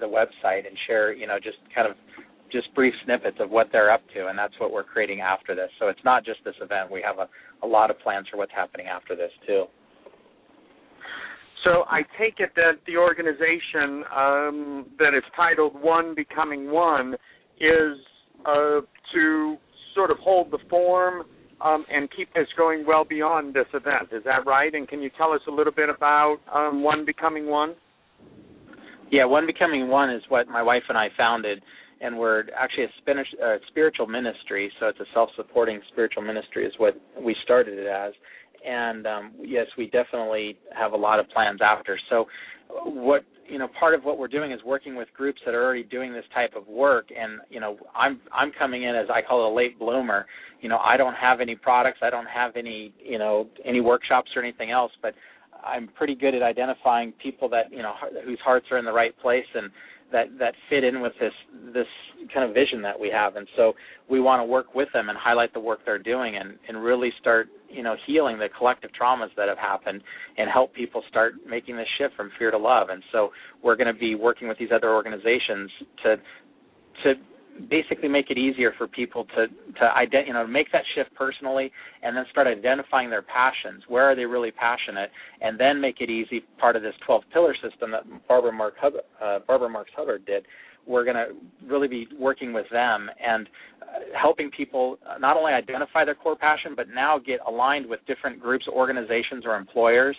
the 0.00 0.06
website 0.06 0.66
and 0.66 0.76
share, 0.86 1.12
you 1.12 1.26
know, 1.26 1.38
just 1.42 1.56
kind 1.74 1.88
of 1.88 1.96
just 2.52 2.72
brief 2.74 2.94
snippets 3.04 3.36
of 3.40 3.50
what 3.50 3.68
they're 3.72 3.90
up 3.90 4.02
to 4.14 4.28
and 4.28 4.38
that's 4.38 4.54
what 4.58 4.72
we're 4.72 4.84
creating 4.84 5.20
after 5.20 5.54
this. 5.54 5.70
So 5.78 5.88
it's 5.88 6.00
not 6.04 6.24
just 6.24 6.40
this 6.44 6.54
event. 6.60 6.90
We 6.90 7.02
have 7.02 7.18
a, 7.18 7.28
a 7.64 7.68
lot 7.68 7.90
of 7.90 7.98
plans 8.00 8.26
for 8.30 8.36
what's 8.38 8.52
happening 8.52 8.86
after 8.86 9.14
this 9.14 9.30
too. 9.46 9.64
So 11.64 11.84
I 11.88 12.02
take 12.18 12.34
it 12.38 12.50
that 12.56 12.78
the 12.86 12.96
organization 12.96 14.04
um, 14.14 14.86
that 14.98 15.14
is 15.14 15.24
titled 15.34 15.74
One 15.80 16.14
Becoming 16.14 16.70
One 16.70 17.16
is 17.60 17.98
uh, 18.46 18.80
to 19.14 19.56
sort 19.94 20.10
of 20.10 20.18
hold 20.18 20.50
the 20.50 20.58
form 20.70 21.24
um, 21.60 21.84
and 21.90 22.08
keep 22.16 22.32
this 22.34 22.46
going 22.56 22.84
well 22.86 23.04
beyond 23.04 23.54
this 23.54 23.66
event. 23.74 24.08
Is 24.12 24.22
that 24.24 24.46
right? 24.46 24.72
And 24.74 24.86
can 24.88 25.02
you 25.02 25.10
tell 25.16 25.32
us 25.32 25.40
a 25.48 25.50
little 25.50 25.72
bit 25.72 25.88
about 25.88 26.38
um, 26.54 26.82
One 26.82 27.04
Becoming 27.04 27.46
One? 27.46 27.74
Yeah, 29.10 29.24
One 29.24 29.46
Becoming 29.46 29.88
One 29.88 30.10
is 30.10 30.22
what 30.28 30.48
my 30.48 30.62
wife 30.62 30.82
and 30.88 30.96
I 30.96 31.08
founded, 31.16 31.62
and 32.00 32.16
we're 32.16 32.44
actually 32.56 32.84
a 32.84 32.92
spin- 32.98 33.18
uh, 33.42 33.56
spiritual 33.68 34.06
ministry. 34.06 34.70
So 34.78 34.86
it's 34.86 35.00
a 35.00 35.06
self-supporting 35.14 35.80
spiritual 35.90 36.22
ministry, 36.22 36.66
is 36.66 36.72
what 36.78 36.94
we 37.20 37.34
started 37.42 37.78
it 37.78 37.86
as. 37.86 38.12
And 38.66 39.06
um, 39.06 39.32
yes, 39.40 39.66
we 39.76 39.86
definitely 39.86 40.58
have 40.78 40.92
a 40.92 40.96
lot 40.96 41.20
of 41.20 41.28
plans 41.30 41.60
after. 41.62 41.98
So, 42.10 42.26
what 42.84 43.24
you 43.48 43.58
know 43.58 43.68
part 43.78 43.94
of 43.94 44.04
what 44.04 44.18
we're 44.18 44.28
doing 44.28 44.52
is 44.52 44.60
working 44.64 44.94
with 44.94 45.08
groups 45.16 45.40
that 45.44 45.54
are 45.54 45.64
already 45.64 45.82
doing 45.82 46.12
this 46.12 46.24
type 46.34 46.54
of 46.56 46.66
work. 46.68 47.08
And 47.16 47.40
you 47.50 47.60
know 47.60 47.78
i'm 47.94 48.20
i'm 48.32 48.52
coming 48.58 48.84
in 48.84 48.94
as 48.94 49.06
i 49.12 49.22
call 49.22 49.46
it 49.46 49.52
a 49.52 49.54
late 49.54 49.78
bloomer. 49.78 50.26
You 50.60 50.68
know 50.68 50.78
i 50.78 50.96
don't 50.96 51.14
have 51.14 51.40
any 51.40 51.56
products. 51.56 51.98
I 52.02 52.10
don't 52.10 52.26
have 52.26 52.56
any 52.56 52.92
you 53.02 53.18
know 53.18 53.48
any 53.64 53.80
workshops 53.80 54.30
or 54.36 54.42
anything 54.42 54.70
else. 54.70 54.92
But 55.02 55.14
i'm 55.64 55.88
pretty 55.88 56.14
good 56.14 56.34
at 56.34 56.42
identifying 56.42 57.12
people 57.22 57.48
that 57.50 57.70
you 57.70 57.82
know 57.82 57.94
whose 58.24 58.40
hearts 58.44 58.66
are 58.70 58.78
in 58.78 58.84
the 58.84 58.92
right 58.92 59.18
place. 59.20 59.46
And 59.54 59.70
that 60.12 60.26
that 60.38 60.54
fit 60.68 60.84
in 60.84 61.00
with 61.00 61.12
this 61.20 61.32
this 61.74 61.86
kind 62.32 62.48
of 62.48 62.54
vision 62.54 62.82
that 62.82 62.98
we 62.98 63.10
have. 63.10 63.36
And 63.36 63.46
so 63.56 63.74
we 64.08 64.20
want 64.20 64.40
to 64.40 64.44
work 64.44 64.74
with 64.74 64.88
them 64.92 65.08
and 65.08 65.18
highlight 65.18 65.52
the 65.52 65.60
work 65.60 65.80
they're 65.84 65.98
doing 65.98 66.36
and 66.36 66.58
and 66.68 66.82
really 66.82 67.10
start 67.20 67.48
you 67.68 67.82
know 67.82 67.96
healing 68.06 68.38
the 68.38 68.48
collective 68.56 68.90
traumas 68.98 69.28
that 69.36 69.48
have 69.48 69.58
happened 69.58 70.02
and 70.36 70.50
help 70.50 70.72
people 70.74 71.02
start 71.08 71.34
making 71.46 71.76
this 71.76 71.88
shift 71.98 72.14
from 72.16 72.30
fear 72.38 72.50
to 72.50 72.58
love. 72.58 72.88
And 72.90 73.02
so 73.12 73.30
we're 73.62 73.76
going 73.76 73.92
to 73.92 73.98
be 73.98 74.14
working 74.14 74.48
with 74.48 74.58
these 74.58 74.70
other 74.74 74.92
organizations 74.92 75.70
to 76.04 76.16
to 77.04 77.14
basically 77.68 78.08
make 78.08 78.30
it 78.30 78.38
easier 78.38 78.72
for 78.78 78.86
people 78.86 79.24
to 79.36 79.46
to 79.46 79.90
ident- 79.96 80.26
you 80.26 80.32
know 80.32 80.46
make 80.46 80.70
that 80.72 80.82
shift 80.94 81.14
personally 81.14 81.70
and 82.02 82.16
then 82.16 82.24
start 82.30 82.46
identifying 82.46 83.10
their 83.10 83.22
passions. 83.22 83.82
Where 83.88 84.04
are 84.04 84.14
they 84.14 84.24
really 84.24 84.50
passionate? 84.50 85.10
And 85.40 85.58
then 85.58 85.80
make 85.80 86.00
it 86.00 86.10
easy 86.10 86.44
part 86.58 86.76
of 86.76 86.82
this 86.82 86.94
12 87.06 87.22
pillar 87.32 87.54
system 87.54 87.90
that 87.92 88.04
Barbara 88.28 88.52
Mark 88.52 88.74
Hubbard, 88.80 89.02
uh, 89.22 89.40
Barbara 89.46 89.68
Marx 89.68 89.90
Hubbard 89.96 90.24
did 90.26 90.44
we're 90.88 91.04
going 91.04 91.16
to 91.16 91.26
really 91.66 91.86
be 91.86 92.08
working 92.18 92.52
with 92.52 92.64
them 92.72 93.10
and 93.24 93.48
helping 94.20 94.50
people 94.50 94.98
not 95.20 95.36
only 95.36 95.52
identify 95.52 96.04
their 96.04 96.14
core 96.14 96.36
passion, 96.36 96.72
but 96.74 96.88
now 96.88 97.18
get 97.18 97.40
aligned 97.46 97.86
with 97.86 98.00
different 98.06 98.40
groups, 98.40 98.66
organizations, 98.68 99.44
or 99.44 99.56
employers 99.56 100.16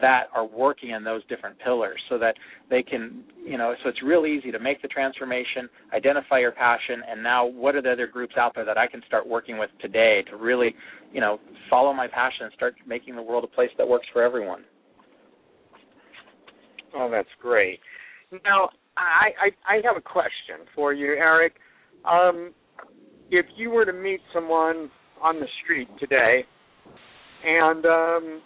that 0.00 0.24
are 0.34 0.46
working 0.46 0.90
in 0.90 1.04
those 1.04 1.24
different 1.26 1.56
pillars 1.58 2.00
so 2.08 2.18
that 2.18 2.34
they 2.72 2.82
can, 2.82 3.22
you 3.44 3.58
know, 3.58 3.74
so 3.82 3.90
it's 3.90 4.02
real 4.02 4.24
easy 4.24 4.50
to 4.50 4.58
make 4.58 4.80
the 4.80 4.88
transformation, 4.88 5.68
identify 5.94 6.38
your 6.38 6.52
passion, 6.52 7.02
and 7.06 7.22
now 7.22 7.44
what 7.44 7.76
are 7.76 7.82
the 7.82 7.92
other 7.92 8.06
groups 8.06 8.32
out 8.38 8.52
there 8.54 8.64
that 8.64 8.78
I 8.78 8.86
can 8.86 9.02
start 9.06 9.28
working 9.28 9.58
with 9.58 9.68
today 9.78 10.24
to 10.30 10.36
really, 10.38 10.74
you 11.12 11.20
know, 11.20 11.38
follow 11.68 11.92
my 11.92 12.08
passion 12.08 12.46
and 12.46 12.52
start 12.54 12.74
making 12.86 13.14
the 13.14 13.22
world 13.22 13.44
a 13.44 13.46
place 13.46 13.68
that 13.76 13.86
works 13.86 14.06
for 14.10 14.22
everyone. 14.22 14.64
Oh, 16.96 17.10
that's 17.10 17.28
great. 17.42 17.78
Now, 18.42 18.70
I, 18.96 19.50
I 19.68 19.74
I 19.74 19.80
have 19.84 19.98
a 19.98 20.00
question 20.00 20.66
for 20.74 20.94
you, 20.94 21.08
Eric. 21.08 21.52
Um, 22.10 22.54
if 23.30 23.44
you 23.56 23.68
were 23.68 23.84
to 23.84 23.92
meet 23.92 24.20
someone 24.32 24.90
on 25.22 25.40
the 25.40 25.46
street 25.62 25.88
today, 26.00 26.44
and 27.44 27.84
um, 27.84 28.42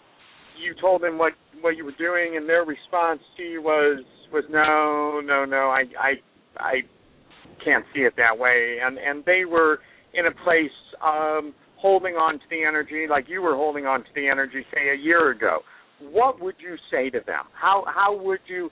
you 0.61 0.73
told 0.81 1.01
them 1.01 1.17
what 1.17 1.31
what 1.61 1.77
you 1.77 1.85
were 1.85 1.95
doing, 1.97 2.35
and 2.35 2.47
their 2.47 2.65
response 2.65 3.21
to 3.37 3.43
you 3.43 3.61
was 3.61 4.03
was 4.31 4.43
no, 4.49 5.21
no, 5.23 5.45
no, 5.45 5.69
I 5.69 5.83
I 5.99 6.13
I 6.57 6.73
can't 7.63 7.85
see 7.93 8.01
it 8.01 8.13
that 8.17 8.37
way, 8.37 8.77
and 8.83 8.97
and 8.97 9.23
they 9.25 9.45
were 9.45 9.79
in 10.13 10.27
a 10.27 10.31
place 10.43 10.71
um, 11.05 11.53
holding 11.77 12.15
on 12.15 12.33
to 12.33 12.45
the 12.49 12.63
energy 12.63 13.05
like 13.09 13.25
you 13.27 13.41
were 13.41 13.55
holding 13.55 13.85
on 13.85 14.01
to 14.01 14.09
the 14.15 14.27
energy, 14.27 14.65
say 14.73 14.89
a 14.89 14.97
year 14.97 15.31
ago. 15.31 15.59
What 15.99 16.41
would 16.41 16.55
you 16.59 16.75
say 16.91 17.09
to 17.09 17.19
them? 17.25 17.45
How 17.53 17.83
how 17.87 18.17
would 18.21 18.39
you 18.47 18.69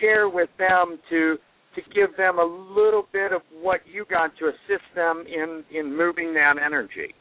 share 0.00 0.28
with 0.28 0.50
them 0.58 0.98
to 1.10 1.36
to 1.74 1.82
give 1.94 2.16
them 2.16 2.38
a 2.38 2.44
little 2.44 3.06
bit 3.12 3.32
of 3.32 3.42
what 3.60 3.80
you 3.86 4.04
got 4.08 4.30
to 4.38 4.46
assist 4.46 4.86
them 4.94 5.24
in 5.26 5.64
in 5.76 5.96
moving 5.96 6.34
that 6.34 6.54
energy? 6.64 7.14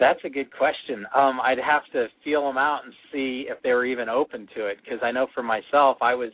That's 0.00 0.20
a 0.24 0.28
good 0.28 0.52
question. 0.56 1.06
Um, 1.14 1.40
I'd 1.40 1.58
have 1.58 1.82
to 1.92 2.06
feel 2.22 2.46
them 2.46 2.58
out 2.58 2.80
and 2.84 2.92
see 3.12 3.46
if 3.48 3.62
they 3.62 3.70
were 3.72 3.86
even 3.86 4.08
open 4.08 4.48
to 4.56 4.66
it 4.66 4.78
because 4.82 4.98
I 5.02 5.12
know 5.12 5.26
for 5.34 5.42
myself 5.42 5.98
I 6.00 6.14
was 6.14 6.32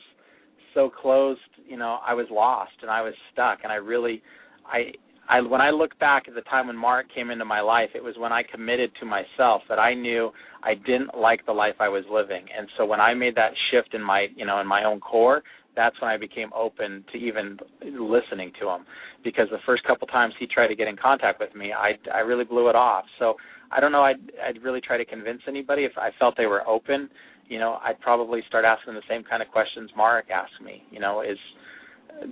so 0.74 0.90
closed, 0.90 1.40
you 1.68 1.76
know, 1.76 1.98
I 2.06 2.14
was 2.14 2.26
lost 2.30 2.72
and 2.82 2.90
I 2.90 3.02
was 3.02 3.14
stuck 3.32 3.60
and 3.62 3.72
I 3.72 3.76
really 3.76 4.22
I 4.66 4.92
I 5.28 5.40
when 5.40 5.60
I 5.60 5.70
look 5.70 5.96
back 5.98 6.24
at 6.26 6.34
the 6.34 6.40
time 6.42 6.66
when 6.66 6.76
Mark 6.76 7.06
came 7.14 7.30
into 7.30 7.44
my 7.44 7.60
life, 7.60 7.90
it 7.94 8.02
was 8.02 8.16
when 8.18 8.32
I 8.32 8.42
committed 8.42 8.90
to 9.00 9.06
myself 9.06 9.62
that 9.68 9.78
I 9.78 9.94
knew 9.94 10.30
I 10.62 10.74
didn't 10.74 11.16
like 11.16 11.46
the 11.46 11.52
life 11.52 11.76
I 11.78 11.88
was 11.88 12.04
living. 12.10 12.44
And 12.56 12.68
so 12.76 12.84
when 12.84 13.00
I 13.00 13.14
made 13.14 13.36
that 13.36 13.52
shift 13.70 13.94
in 13.94 14.02
my, 14.02 14.26
you 14.34 14.44
know, 14.44 14.60
in 14.60 14.66
my 14.66 14.84
own 14.84 15.00
core, 15.00 15.42
that's 15.76 16.00
when 16.00 16.10
I 16.10 16.16
became 16.16 16.50
open 16.54 17.04
to 17.12 17.18
even 17.18 17.58
listening 17.82 18.52
to 18.60 18.68
him. 18.68 18.84
Because 19.22 19.48
the 19.50 19.58
first 19.64 19.84
couple 19.84 20.06
times 20.08 20.34
he 20.38 20.46
tried 20.46 20.68
to 20.68 20.74
get 20.74 20.88
in 20.88 20.96
contact 20.96 21.40
with 21.40 21.54
me, 21.54 21.72
I 21.72 21.92
I 22.12 22.20
really 22.20 22.44
blew 22.44 22.68
it 22.68 22.76
off. 22.76 23.04
So 23.18 23.34
I 23.70 23.80
don't 23.80 23.92
know. 23.92 24.02
I'd 24.02 24.20
I'd 24.44 24.62
really 24.62 24.80
try 24.80 24.96
to 24.96 25.04
convince 25.04 25.42
anybody 25.46 25.84
if 25.84 25.92
I 25.96 26.10
felt 26.18 26.36
they 26.36 26.46
were 26.46 26.66
open. 26.66 27.08
You 27.48 27.58
know, 27.58 27.78
I'd 27.82 28.00
probably 28.00 28.42
start 28.48 28.64
asking 28.64 28.94
the 28.94 29.02
same 29.08 29.24
kind 29.24 29.42
of 29.42 29.48
questions 29.48 29.90
Mark 29.96 30.26
asked 30.30 30.60
me. 30.64 30.84
You 30.90 31.00
know, 31.00 31.22
is 31.22 31.38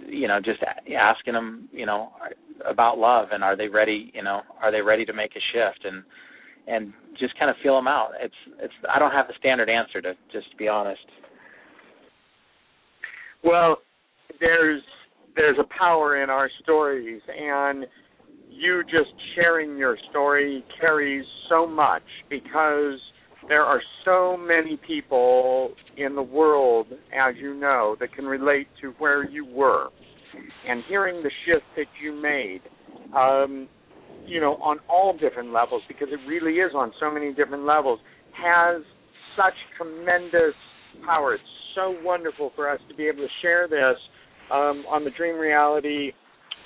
you 0.06 0.28
know 0.28 0.38
just 0.40 0.60
asking 0.96 1.34
them 1.34 1.68
you 1.72 1.86
know 1.86 2.10
about 2.68 2.98
love 2.98 3.28
and 3.32 3.42
are 3.42 3.56
they 3.56 3.68
ready 3.68 4.10
you 4.14 4.22
know 4.22 4.40
are 4.60 4.70
they 4.70 4.80
ready 4.80 5.04
to 5.04 5.12
make 5.12 5.32
a 5.32 5.40
shift 5.52 5.84
and 5.84 6.02
and 6.66 6.92
just 7.18 7.38
kind 7.38 7.50
of 7.50 7.56
feel 7.62 7.74
them 7.74 7.88
out 7.88 8.10
it's 8.20 8.34
it's 8.60 8.74
i 8.92 8.98
don't 8.98 9.12
have 9.12 9.28
a 9.28 9.38
standard 9.38 9.68
answer 9.68 10.00
to 10.00 10.14
just 10.32 10.50
to 10.50 10.56
be 10.56 10.68
honest 10.68 11.00
well 13.44 13.78
there's 14.40 14.82
there's 15.36 15.56
a 15.58 15.78
power 15.78 16.22
in 16.22 16.30
our 16.30 16.50
stories 16.62 17.20
and 17.28 17.86
you 18.50 18.82
just 18.84 19.10
sharing 19.34 19.76
your 19.76 19.96
story 20.10 20.64
carries 20.80 21.24
so 21.48 21.66
much 21.66 22.02
because 22.28 22.98
there 23.48 23.62
are 23.62 23.80
so 24.04 24.36
many 24.36 24.78
people 24.86 25.72
in 25.96 26.14
the 26.14 26.22
world, 26.22 26.86
as 27.16 27.34
you 27.40 27.54
know, 27.54 27.96
that 28.00 28.12
can 28.14 28.26
relate 28.26 28.66
to 28.82 28.92
where 28.98 29.28
you 29.28 29.46
were. 29.46 29.88
And 30.68 30.82
hearing 30.88 31.22
the 31.22 31.30
shift 31.46 31.64
that 31.76 31.86
you 32.02 32.12
made, 32.12 32.60
um, 33.16 33.68
you 34.26 34.40
know, 34.40 34.54
on 34.56 34.78
all 34.88 35.16
different 35.16 35.52
levels, 35.52 35.82
because 35.88 36.08
it 36.10 36.20
really 36.28 36.58
is 36.58 36.72
on 36.74 36.92
so 37.00 37.10
many 37.10 37.32
different 37.32 37.64
levels, 37.64 37.98
has 38.32 38.82
such 39.36 39.54
tremendous 39.76 40.54
power. 41.06 41.34
It's 41.34 41.42
so 41.74 41.96
wonderful 42.02 42.52
for 42.54 42.68
us 42.68 42.80
to 42.88 42.94
be 42.94 43.06
able 43.06 43.18
to 43.18 43.28
share 43.42 43.68
this 43.68 43.96
um, 44.50 44.84
on 44.88 45.04
the 45.04 45.10
Dream 45.10 45.36
Reality 45.36 46.12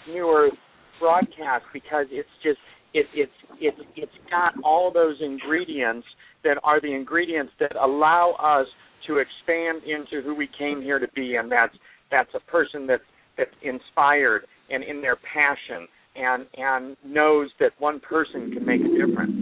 New 0.08 0.28
Earth 0.28 0.54
broadcast 1.00 1.64
because 1.72 2.06
it's 2.10 2.28
just 2.42 2.58
it, 2.94 3.06
it's 3.14 3.32
it's 3.60 3.78
it's 3.96 4.12
got 4.30 4.54
all 4.62 4.92
those 4.92 5.16
ingredients 5.20 6.06
that 6.44 6.58
are 6.64 6.80
the 6.80 6.92
ingredients 6.92 7.52
that 7.60 7.74
allow 7.76 8.32
us 8.32 8.66
to 9.06 9.18
expand 9.18 9.82
into 9.84 10.22
who 10.22 10.34
we 10.34 10.48
came 10.58 10.80
here 10.80 10.98
to 10.98 11.08
be, 11.14 11.36
and 11.36 11.50
that's 11.50 11.74
that's 12.10 12.30
a 12.34 12.50
person 12.50 12.86
that's 12.86 13.02
that's 13.36 13.50
inspired 13.62 14.42
and 14.70 14.84
in 14.84 15.00
their 15.00 15.16
passion 15.16 15.88
and 16.14 16.46
and 16.56 16.96
knows 17.04 17.50
that 17.60 17.72
one 17.78 18.00
person 18.00 18.52
can 18.52 18.64
make 18.64 18.80
a 18.80 19.06
difference, 19.06 19.32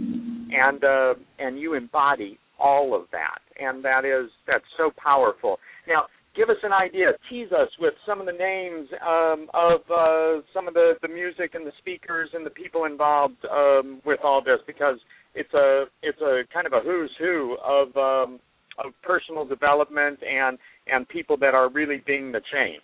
and 0.51 0.83
uh, 0.83 1.13
and 1.39 1.59
you 1.59 1.73
embody 1.73 2.39
all 2.61 2.95
of 2.95 3.03
that, 3.11 3.39
and 3.59 3.83
that 3.83 4.05
is 4.05 4.29
that's 4.47 4.69
so 4.77 4.91
powerful. 5.01 5.57
Now, 5.87 6.05
give 6.35 6.49
us 6.49 6.61
an 6.63 6.71
idea, 6.71 7.07
tease 7.29 7.51
us 7.51 7.69
with 7.79 7.93
some 8.05 8.19
of 8.19 8.25
the 8.25 8.33
names 8.33 8.87
um, 9.05 9.47
of 9.53 9.81
uh, 9.89 10.41
some 10.53 10.67
of 10.67 10.73
the 10.73 10.93
the 11.01 11.07
music 11.07 11.55
and 11.55 11.65
the 11.65 11.73
speakers 11.79 12.29
and 12.33 12.45
the 12.45 12.51
people 12.51 12.85
involved 12.85 13.41
um, 13.51 14.01
with 14.05 14.19
all 14.23 14.41
this, 14.43 14.59
because 14.67 14.97
it's 15.35 15.53
a 15.53 15.85
it's 16.03 16.21
a 16.21 16.43
kind 16.53 16.67
of 16.67 16.73
a 16.73 16.81
who's 16.83 17.11
who 17.19 17.57
of 17.63 17.87
um, 17.97 18.39
of 18.83 18.93
personal 19.03 19.45
development 19.45 20.19
and 20.23 20.57
and 20.87 21.07
people 21.09 21.37
that 21.37 21.53
are 21.53 21.69
really 21.69 22.01
being 22.05 22.31
the 22.31 22.41
change. 22.53 22.83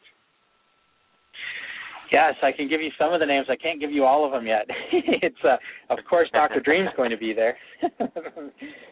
Yes, 2.12 2.36
I 2.42 2.52
can 2.52 2.70
give 2.70 2.82
you 2.82 2.90
some 2.98 3.14
of 3.14 3.20
the 3.20 3.26
names. 3.26 3.48
I 3.50 3.56
can't 3.56 3.80
give 3.80 3.92
you 3.92 4.06
all 4.06 4.26
of 4.26 4.32
them 4.32 4.48
yet. 4.48 4.66
it's 4.92 5.36
uh, 5.44 5.58
of 5.90 6.00
course 6.10 6.30
Dr. 6.32 6.62
Dream's 6.62 6.90
going 6.96 7.10
to 7.12 7.18
be 7.18 7.34
there, 7.34 7.58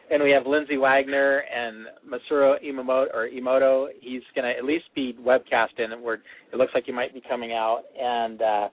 and 0.10 0.22
we 0.24 0.32
have 0.32 0.46
Lindsay 0.46 0.78
Wagner 0.78 1.44
and 1.54 1.86
Masaru 2.08 2.56
Imamoto 2.64 3.14
or 3.14 3.30
Emoto. 3.30 3.88
He's 4.02 4.22
going 4.36 4.46
to 4.46 4.58
at 4.58 4.66
least 4.66 4.86
be 4.96 5.16
webcasting, 5.22 5.92
and 5.92 6.02
we're 6.02 6.16
it 6.16 6.58
looks 6.58 6.72
like 6.74 6.86
he 6.86 6.92
might 6.92 7.14
be 7.14 7.22
coming 7.28 7.54
out. 7.54 7.84
And 8.00 8.42
uh, 8.42 8.70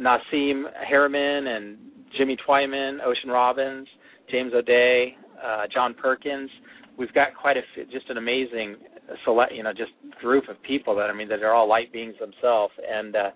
Nassim 0.00 0.64
Haramein 0.90 1.46
and 1.46 1.76
Jimmy 2.16 2.36
Twyman, 2.48 2.98
Ocean 3.04 3.30
Robbins, 3.30 3.86
James 4.30 4.52
O'Dea, 4.54 5.16
uh, 5.44 5.62
John 5.72 5.94
Perkins. 5.94 6.50
We've 6.96 7.12
got 7.12 7.28
quite 7.40 7.56
a 7.56 7.62
just 7.92 8.08
an 8.10 8.16
amazing 8.16 8.76
select, 9.24 9.52
you 9.54 9.62
know, 9.62 9.72
just 9.72 9.92
group 10.20 10.48
of 10.48 10.60
people 10.62 10.94
that 10.96 11.10
I 11.10 11.12
mean 11.12 11.28
that 11.28 11.42
are 11.42 11.54
all 11.54 11.68
light 11.68 11.92
beings 11.92 12.14
themselves. 12.20 12.72
And 12.88 13.16
uh, 13.16 13.30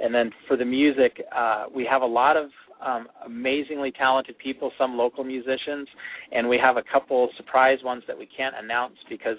and 0.00 0.14
then 0.14 0.30
for 0.46 0.56
the 0.56 0.64
music, 0.64 1.20
uh, 1.34 1.66
we 1.74 1.86
have 1.90 2.02
a 2.02 2.06
lot 2.06 2.36
of 2.36 2.50
um, 2.84 3.08
amazingly 3.26 3.90
talented 3.90 4.38
people, 4.38 4.70
some 4.78 4.96
local 4.96 5.24
musicians, 5.24 5.88
and 6.32 6.48
we 6.48 6.58
have 6.62 6.76
a 6.76 6.82
couple 6.92 7.28
surprise 7.36 7.78
ones 7.84 8.02
that 8.06 8.16
we 8.16 8.26
can't 8.26 8.54
announce 8.56 8.94
because 9.08 9.36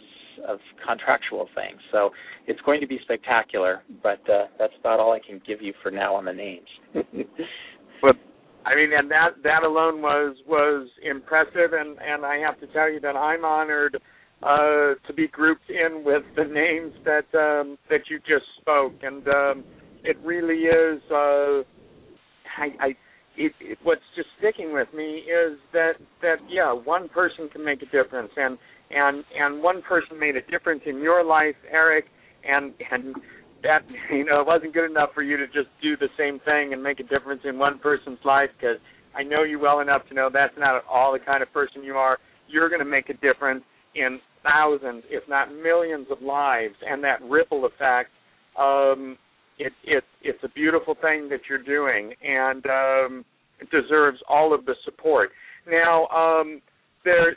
of 0.47 0.59
contractual 0.85 1.47
things. 1.55 1.79
So 1.91 2.09
it's 2.47 2.59
going 2.61 2.81
to 2.81 2.87
be 2.87 2.99
spectacular, 3.03 3.83
but 4.03 4.19
uh, 4.29 4.47
that's 4.57 4.73
about 4.79 4.99
all 4.99 5.13
I 5.13 5.19
can 5.25 5.41
give 5.47 5.61
you 5.61 5.73
for 5.81 5.91
now 5.91 6.15
on 6.15 6.25
the 6.25 6.33
names. 6.33 6.67
well, 8.03 8.13
I 8.65 8.75
mean, 8.75 8.89
and 8.95 9.09
that 9.09 9.29
that 9.43 9.63
alone 9.63 10.01
was 10.01 10.35
was 10.45 10.87
impressive, 11.03 11.73
and 11.73 11.97
and 11.99 12.25
I 12.25 12.37
have 12.37 12.59
to 12.59 12.67
tell 12.67 12.91
you 12.91 12.99
that 13.01 13.15
I'm 13.15 13.45
honored 13.45 13.97
uh, 14.43 14.95
to 15.05 15.13
be 15.15 15.27
grouped 15.27 15.69
in 15.69 16.03
with 16.03 16.23
the 16.35 16.45
names 16.45 16.93
that 17.05 17.27
um, 17.37 17.77
that 17.89 18.09
you 18.09 18.19
just 18.19 18.45
spoke, 18.61 18.93
and 19.01 19.27
um, 19.27 19.63
it 20.03 20.17
really 20.23 20.63
is. 20.63 21.01
Uh, 21.11 21.63
I, 22.57 22.67
I 22.79 22.87
it, 23.37 23.51
it, 23.61 23.77
what's 23.83 24.01
just 24.15 24.29
sticking 24.39 24.73
with 24.73 24.87
me 24.95 25.23
is 25.27 25.57
that 25.73 25.93
that 26.21 26.37
yeah, 26.49 26.71
one 26.71 27.09
person 27.09 27.49
can 27.49 27.63
make 27.63 27.81
a 27.81 27.85
difference, 27.85 28.31
and 28.37 28.57
and 28.91 29.23
and 29.37 29.61
one 29.61 29.81
person 29.81 30.19
made 30.19 30.35
a 30.35 30.41
difference 30.49 30.81
in 30.85 31.01
your 31.01 31.23
life, 31.23 31.55
Eric, 31.69 32.05
and 32.47 32.73
and 32.91 33.15
that 33.63 33.79
you 34.11 34.25
know 34.25 34.41
it 34.41 34.47
wasn't 34.47 34.73
good 34.73 34.89
enough 34.89 35.09
for 35.13 35.21
you 35.21 35.37
to 35.37 35.47
just 35.47 35.67
do 35.81 35.97
the 35.97 36.09
same 36.17 36.39
thing 36.45 36.73
and 36.73 36.81
make 36.81 36.99
a 36.99 37.03
difference 37.03 37.41
in 37.43 37.57
one 37.57 37.79
person's 37.79 38.19
life 38.23 38.49
because 38.57 38.77
I 39.15 39.23
know 39.23 39.43
you 39.43 39.59
well 39.59 39.79
enough 39.79 40.07
to 40.09 40.13
know 40.13 40.29
that's 40.31 40.53
not 40.57 40.75
at 40.75 40.83
all 40.89 41.13
the 41.13 41.19
kind 41.19 41.43
of 41.43 41.51
person 41.51 41.83
you 41.83 41.95
are. 41.95 42.17
You're 42.47 42.69
going 42.69 42.79
to 42.79 42.85
make 42.85 43.09
a 43.09 43.13
difference 43.15 43.63
in 43.95 44.19
thousands, 44.43 45.03
if 45.09 45.27
not 45.27 45.53
millions, 45.53 46.07
of 46.11 46.21
lives, 46.21 46.75
and 46.87 47.03
that 47.03 47.21
ripple 47.23 47.65
effect. 47.65 48.09
Um, 48.57 49.17
it, 49.57 49.73
it 49.83 50.03
it's 50.21 50.43
a 50.43 50.49
beautiful 50.49 50.95
thing 50.95 51.29
that 51.29 51.41
you're 51.49 51.63
doing, 51.63 52.13
and 52.23 52.65
um, 52.65 53.25
it 53.59 53.69
deserves 53.71 54.19
all 54.29 54.53
of 54.53 54.65
the 54.65 54.75
support. 54.85 55.29
Now, 55.69 56.07
um, 56.07 56.61
there 57.03 57.35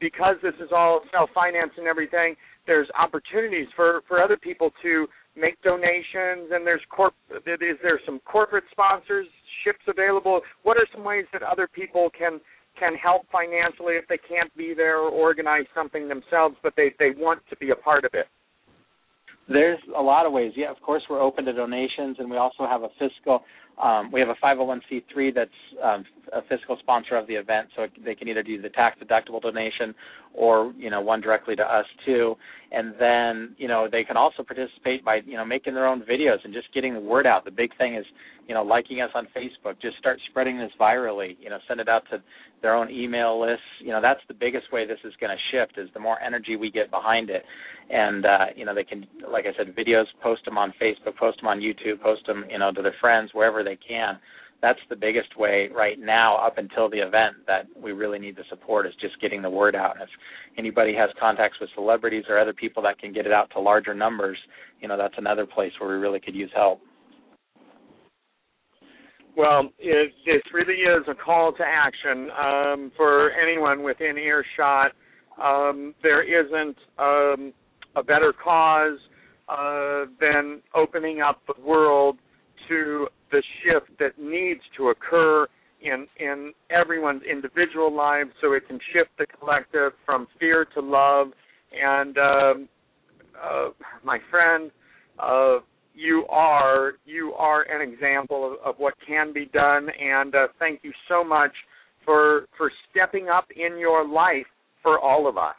because 0.00 0.36
this 0.42 0.54
is 0.60 0.70
all 0.74 1.00
self 1.12 1.30
finance 1.34 1.72
and 1.78 1.86
everything. 1.86 2.34
There's 2.66 2.88
opportunities 2.98 3.68
for 3.74 4.02
for 4.08 4.22
other 4.22 4.36
people 4.36 4.70
to 4.82 5.06
make 5.36 5.60
donations 5.62 6.50
and 6.52 6.66
there's 6.66 6.82
corp 6.90 7.14
is 7.30 7.78
there 7.82 8.00
some 8.06 8.20
corporate 8.20 8.64
sponsorships 8.76 9.82
available 9.88 10.40
what 10.62 10.76
are 10.76 10.86
some 10.94 11.02
ways 11.02 11.24
that 11.32 11.42
other 11.42 11.66
people 11.66 12.08
can 12.16 12.40
can 12.78 12.94
help 12.94 13.22
financially 13.30 13.94
if 13.94 14.06
they 14.08 14.18
can't 14.18 14.54
be 14.56 14.74
there 14.74 14.98
or 14.98 15.10
organize 15.10 15.66
something 15.74 16.08
themselves 16.08 16.56
but 16.62 16.72
they 16.76 16.94
they 16.98 17.10
want 17.16 17.40
to 17.50 17.56
be 17.56 17.70
a 17.70 17.76
part 17.76 18.04
of 18.04 18.10
it. 18.14 18.26
There's 19.48 19.80
a 19.96 20.02
lot 20.02 20.26
of 20.26 20.32
ways. 20.32 20.52
Yeah 20.56 20.70
of 20.70 20.80
course 20.80 21.02
we're 21.08 21.22
open 21.22 21.44
to 21.46 21.52
donations 21.52 22.16
and 22.18 22.30
we 22.30 22.36
also 22.36 22.66
have 22.66 22.82
a 22.82 22.88
fiscal 22.98 23.42
Um, 23.82 24.12
we 24.12 24.20
have 24.20 24.28
a 24.28 24.38
501c3 24.44 25.34
that's 25.34 25.50
um, 25.82 26.04
a 26.32 26.42
fiscal 26.42 26.76
sponsor 26.80 27.16
of 27.16 27.26
the 27.26 27.34
event, 27.34 27.68
so 27.74 27.86
they 28.04 28.14
can 28.14 28.28
either 28.28 28.42
do 28.42 28.62
the 28.62 28.68
tax 28.68 28.98
deductible 29.02 29.42
donation 29.42 29.94
or 30.34 30.72
you 30.76 30.90
know 30.90 31.00
one 31.00 31.20
directly 31.20 31.56
to 31.56 31.62
us 31.62 31.86
too. 32.04 32.34
And 32.72 32.94
then 32.98 33.54
you 33.56 33.68
know 33.68 33.86
they 33.90 34.02
can 34.02 34.16
also 34.16 34.42
participate 34.42 35.04
by 35.04 35.20
you 35.24 35.36
know 35.36 35.44
making 35.44 35.74
their 35.74 35.86
own 35.86 36.02
videos 36.02 36.38
and 36.44 36.52
just 36.52 36.72
getting 36.74 36.94
the 36.94 37.00
word 37.00 37.26
out. 37.26 37.44
The 37.44 37.50
big 37.50 37.76
thing 37.78 37.94
is 37.94 38.04
you 38.48 38.54
know 38.54 38.62
liking 38.62 39.00
us 39.00 39.10
on 39.14 39.28
Facebook. 39.36 39.80
Just 39.80 39.96
start 39.98 40.18
spreading 40.28 40.58
this 40.58 40.72
virally. 40.78 41.36
You 41.40 41.50
know 41.50 41.58
send 41.68 41.80
it 41.80 41.88
out 41.88 42.02
to 42.10 42.22
their 42.62 42.74
own 42.74 42.90
email 42.90 43.40
lists. 43.40 43.64
You 43.80 43.92
know 43.92 44.00
that's 44.02 44.20
the 44.26 44.34
biggest 44.34 44.72
way 44.72 44.86
this 44.86 44.98
is 45.04 45.12
going 45.20 45.34
to 45.34 45.56
shift 45.56 45.78
is 45.78 45.88
the 45.94 46.00
more 46.00 46.20
energy 46.20 46.56
we 46.56 46.70
get 46.70 46.90
behind 46.90 47.30
it. 47.30 47.44
And 47.90 48.26
uh, 48.26 48.46
you 48.56 48.64
know 48.64 48.74
they 48.74 48.84
can 48.84 49.06
like 49.30 49.44
I 49.46 49.56
said 49.56 49.74
videos 49.76 50.06
post 50.22 50.44
them 50.44 50.58
on 50.58 50.74
Facebook, 50.82 51.16
post 51.16 51.38
them 51.40 51.48
on 51.48 51.60
YouTube, 51.60 52.02
post 52.02 52.26
them 52.26 52.44
you 52.50 52.58
know 52.58 52.72
to 52.72 52.82
their 52.82 52.96
friends 53.00 53.30
wherever 53.32 53.62
they 53.62 53.76
can 53.76 54.18
that's 54.64 54.80
the 54.88 54.96
biggest 54.96 55.36
way 55.36 55.68
right 55.76 55.98
now 56.00 56.38
up 56.38 56.56
until 56.56 56.88
the 56.88 56.96
event 56.96 57.36
that 57.46 57.66
we 57.76 57.92
really 57.92 58.18
need 58.18 58.34
the 58.34 58.44
support 58.48 58.86
is 58.86 58.94
just 58.98 59.20
getting 59.20 59.42
the 59.42 59.50
word 59.50 59.76
out. 59.76 59.92
And 59.92 60.04
if 60.04 60.08
anybody 60.56 60.94
has 60.94 61.10
contacts 61.20 61.58
with 61.60 61.68
celebrities 61.74 62.24
or 62.30 62.38
other 62.38 62.54
people 62.54 62.82
that 62.84 62.98
can 62.98 63.12
get 63.12 63.26
it 63.26 63.32
out 63.32 63.50
to 63.52 63.60
larger 63.60 63.92
numbers, 63.92 64.38
you 64.80 64.88
know, 64.88 64.96
that's 64.96 65.16
another 65.18 65.44
place 65.44 65.70
where 65.78 65.90
we 65.90 65.96
really 65.96 66.18
could 66.18 66.34
use 66.34 66.50
help. 66.56 66.80
Well, 69.36 69.68
it, 69.78 70.12
really 70.54 70.74
is 70.74 71.04
a 71.08 71.14
call 71.14 71.52
to 71.52 71.62
action 71.62 72.30
um, 72.30 72.92
for 72.96 73.32
anyone 73.32 73.82
within 73.82 74.16
earshot. 74.16 74.92
Um, 75.42 75.94
there 76.02 76.22
isn't 76.22 76.76
um, 76.98 77.52
a 77.96 78.02
better 78.02 78.32
cause 78.42 78.98
uh, 79.46 80.06
than 80.18 80.62
opening 80.74 81.20
up 81.20 81.42
the 81.46 81.62
world 81.62 82.16
to 82.68 83.06
the 83.30 83.42
shift 83.62 83.98
that 83.98 84.18
needs 84.18 84.60
to 84.76 84.88
occur 84.88 85.46
in 85.82 86.06
in 86.18 86.52
everyone's 86.70 87.22
individual 87.30 87.94
lives 87.94 88.30
so 88.40 88.52
it 88.52 88.66
can 88.66 88.78
shift 88.92 89.10
the 89.18 89.26
collective 89.38 89.92
from 90.04 90.26
fear 90.40 90.66
to 90.74 90.80
love. 90.80 91.28
And 91.72 92.16
um, 92.18 92.68
uh, 93.42 93.68
my 94.02 94.18
friend 94.30 94.70
uh, 95.18 95.58
you 95.94 96.26
are 96.28 96.92
you 97.04 97.32
are 97.34 97.62
an 97.62 97.86
example 97.86 98.52
of, 98.52 98.74
of 98.74 98.74
what 98.78 98.94
can 99.06 99.32
be 99.32 99.46
done. 99.46 99.88
And 100.00 100.34
uh, 100.34 100.46
thank 100.58 100.80
you 100.82 100.92
so 101.08 101.22
much 101.22 101.52
for 102.04 102.46
for 102.56 102.70
stepping 102.90 103.28
up 103.28 103.46
in 103.54 103.78
your 103.78 104.06
life 104.06 104.46
for 104.82 104.98
all 104.98 105.28
of 105.28 105.36
us. 105.38 105.54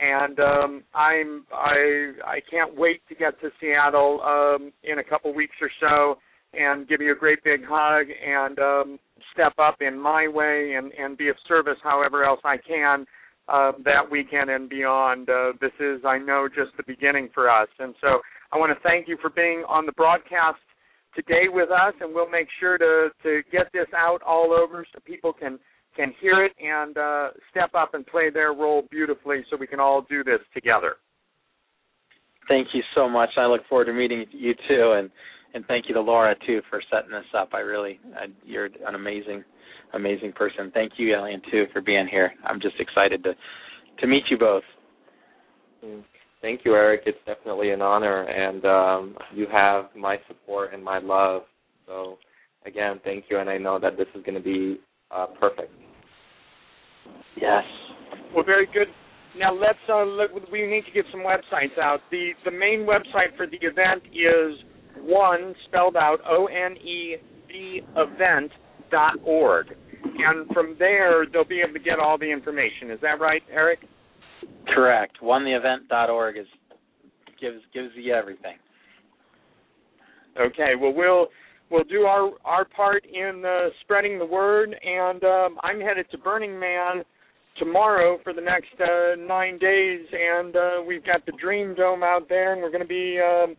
And 0.00 0.38
um, 0.40 0.84
I'm 0.94 1.44
I 1.52 2.12
I 2.24 2.38
can't 2.50 2.76
wait 2.76 3.00
to 3.08 3.14
get 3.14 3.40
to 3.40 3.50
Seattle 3.60 4.20
um, 4.22 4.72
in 4.84 4.98
a 4.98 5.04
couple 5.04 5.34
weeks 5.34 5.56
or 5.60 5.70
so 5.80 6.18
and 6.58 6.88
give 6.88 7.00
you 7.00 7.12
a 7.12 7.16
great 7.16 7.42
big 7.44 7.60
hug 7.64 8.06
and 8.08 8.58
um, 8.58 8.98
step 9.32 9.52
up 9.58 9.76
in 9.80 9.98
my 9.98 10.28
way 10.28 10.74
and, 10.76 10.92
and 10.92 11.16
be 11.18 11.28
of 11.28 11.36
service 11.46 11.78
however 11.82 12.24
else 12.24 12.40
I 12.44 12.56
can 12.56 13.06
uh, 13.48 13.72
that 13.84 14.10
weekend 14.10 14.50
and 14.50 14.68
beyond. 14.68 15.28
Uh, 15.28 15.52
this 15.60 15.72
is, 15.80 16.00
I 16.04 16.18
know, 16.18 16.48
just 16.48 16.76
the 16.76 16.82
beginning 16.86 17.28
for 17.34 17.50
us. 17.50 17.68
And 17.78 17.94
so 18.00 18.20
I 18.52 18.58
want 18.58 18.76
to 18.76 18.82
thank 18.82 19.08
you 19.08 19.16
for 19.20 19.30
being 19.30 19.64
on 19.68 19.86
the 19.86 19.92
broadcast 19.92 20.58
today 21.14 21.48
with 21.48 21.70
us, 21.70 21.94
and 22.00 22.14
we'll 22.14 22.28
make 22.28 22.48
sure 22.60 22.76
to, 22.78 23.08
to 23.22 23.42
get 23.50 23.72
this 23.72 23.86
out 23.96 24.20
all 24.22 24.52
over 24.52 24.86
so 24.92 25.00
people 25.04 25.32
can 25.32 25.58
can 25.96 26.12
hear 26.20 26.44
it 26.44 26.52
and 26.62 26.98
uh, 26.98 27.28
step 27.50 27.70
up 27.74 27.94
and 27.94 28.06
play 28.06 28.28
their 28.28 28.52
role 28.52 28.82
beautifully 28.90 29.38
so 29.48 29.56
we 29.56 29.66
can 29.66 29.80
all 29.80 30.04
do 30.10 30.22
this 30.22 30.40
together. 30.52 30.96
Thank 32.48 32.68
you 32.74 32.82
so 32.94 33.08
much. 33.08 33.30
I 33.38 33.46
look 33.46 33.62
forward 33.66 33.86
to 33.86 33.94
meeting 33.94 34.26
you 34.30 34.52
too. 34.68 34.92
And 34.94 35.10
and 35.56 35.64
thank 35.66 35.88
you 35.88 35.94
to 35.94 36.00
Laura 36.00 36.34
too 36.46 36.60
for 36.68 36.82
setting 36.92 37.10
this 37.10 37.24
up. 37.36 37.48
I 37.54 37.60
really, 37.60 37.98
I, 38.14 38.26
you're 38.44 38.66
an 38.66 38.94
amazing, 38.94 39.42
amazing 39.94 40.32
person. 40.32 40.70
Thank 40.72 40.92
you, 40.98 41.16
Elian, 41.16 41.40
too, 41.50 41.64
for 41.72 41.80
being 41.80 42.06
here. 42.06 42.30
I'm 42.44 42.60
just 42.60 42.76
excited 42.78 43.24
to 43.24 43.32
to 44.00 44.06
meet 44.06 44.24
you 44.30 44.38
both. 44.38 44.62
Thank 46.42 46.60
you, 46.64 46.74
Eric. 46.74 47.02
It's 47.06 47.18
definitely 47.24 47.70
an 47.70 47.80
honor, 47.80 48.24
and 48.24 48.64
um, 48.66 49.16
you 49.34 49.46
have 49.50 49.86
my 49.96 50.18
support 50.28 50.74
and 50.74 50.84
my 50.84 50.98
love. 50.98 51.42
So, 51.86 52.18
again, 52.66 53.00
thank 53.02 53.24
you, 53.30 53.38
and 53.38 53.48
I 53.48 53.56
know 53.56 53.78
that 53.78 53.96
this 53.96 54.06
is 54.14 54.22
going 54.24 54.34
to 54.34 54.44
be 54.44 54.78
uh, 55.10 55.28
perfect. 55.40 55.72
Yes. 57.40 57.64
Well, 58.34 58.44
very 58.44 58.66
good. 58.66 58.88
Now 59.38 59.54
let's 59.54 59.78
uh, 59.88 60.04
look, 60.04 60.32
we 60.52 60.66
need 60.66 60.84
to 60.84 60.92
get 60.92 61.06
some 61.10 61.20
websites 61.20 61.78
out. 61.80 62.00
The 62.10 62.32
the 62.44 62.50
main 62.50 62.80
website 62.80 63.34
for 63.38 63.46
the 63.46 63.58
event 63.62 64.02
is 64.12 64.58
one 65.06 65.54
spelled 65.66 65.96
out 65.96 66.18
O 66.28 66.46
N 66.46 66.76
E 66.76 67.16
V 67.48 67.80
event 67.96 68.50
dot 68.90 69.14
org, 69.24 69.68
and 70.02 70.48
from 70.52 70.76
there 70.78 71.26
they'll 71.32 71.44
be 71.44 71.60
able 71.60 71.74
to 71.74 71.80
get 71.80 71.98
all 71.98 72.18
the 72.18 72.30
information. 72.30 72.90
Is 72.90 73.00
that 73.02 73.20
right, 73.20 73.42
Eric? 73.52 73.80
Correct. 74.74 75.22
One 75.22 75.44
the 75.44 75.56
event 75.56 75.88
dot 75.88 76.10
org 76.10 76.36
is 76.36 76.46
gives 77.40 77.60
gives 77.72 77.90
you 77.94 78.12
everything. 78.12 78.56
Okay. 80.38 80.72
Well, 80.78 80.92
we'll 80.94 81.28
we'll 81.70 81.84
do 81.84 82.02
our 82.02 82.30
our 82.44 82.64
part 82.64 83.04
in 83.06 83.42
uh, 83.44 83.70
spreading 83.82 84.18
the 84.18 84.26
word, 84.26 84.74
and 84.84 85.22
um, 85.24 85.58
I'm 85.62 85.80
headed 85.80 86.06
to 86.10 86.18
Burning 86.18 86.58
Man 86.58 87.02
tomorrow 87.58 88.18
for 88.22 88.32
the 88.32 88.40
next 88.40 88.74
uh, 88.80 89.16
nine 89.18 89.58
days, 89.58 90.06
and 90.12 90.56
uh, 90.56 90.82
we've 90.86 91.04
got 91.04 91.24
the 91.24 91.32
Dream 91.40 91.74
Dome 91.74 92.02
out 92.02 92.28
there, 92.28 92.52
and 92.52 92.60
we're 92.60 92.70
going 92.70 92.82
to 92.82 92.86
be 92.86 93.18
um, 93.18 93.56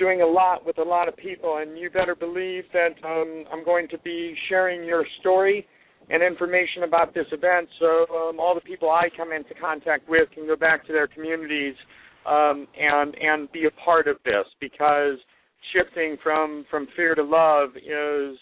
doing 0.00 0.22
a 0.22 0.26
lot 0.26 0.64
with 0.66 0.78
a 0.78 0.82
lot 0.82 1.06
of 1.06 1.16
people, 1.16 1.58
and 1.58 1.78
you 1.78 1.90
better 1.90 2.16
believe 2.16 2.64
that 2.72 2.96
um, 3.04 3.44
I'm 3.52 3.64
going 3.64 3.86
to 3.88 3.98
be 3.98 4.34
sharing 4.48 4.82
your 4.82 5.04
story 5.20 5.66
and 6.08 6.22
information 6.22 6.82
about 6.82 7.14
this 7.14 7.26
event, 7.30 7.68
so 7.78 8.06
um, 8.16 8.40
all 8.40 8.54
the 8.54 8.62
people 8.62 8.90
I 8.90 9.08
come 9.16 9.30
into 9.30 9.54
contact 9.60 10.08
with 10.08 10.28
can 10.34 10.46
go 10.46 10.56
back 10.56 10.84
to 10.86 10.92
their 10.92 11.06
communities 11.06 11.74
um, 12.26 12.66
and 12.78 13.14
and 13.14 13.52
be 13.52 13.66
a 13.66 13.84
part 13.84 14.08
of 14.08 14.16
this 14.24 14.46
because 14.60 15.18
shifting 15.72 16.16
from 16.22 16.64
from 16.70 16.88
fear 16.96 17.14
to 17.14 17.22
love 17.22 17.70
is 17.76 18.36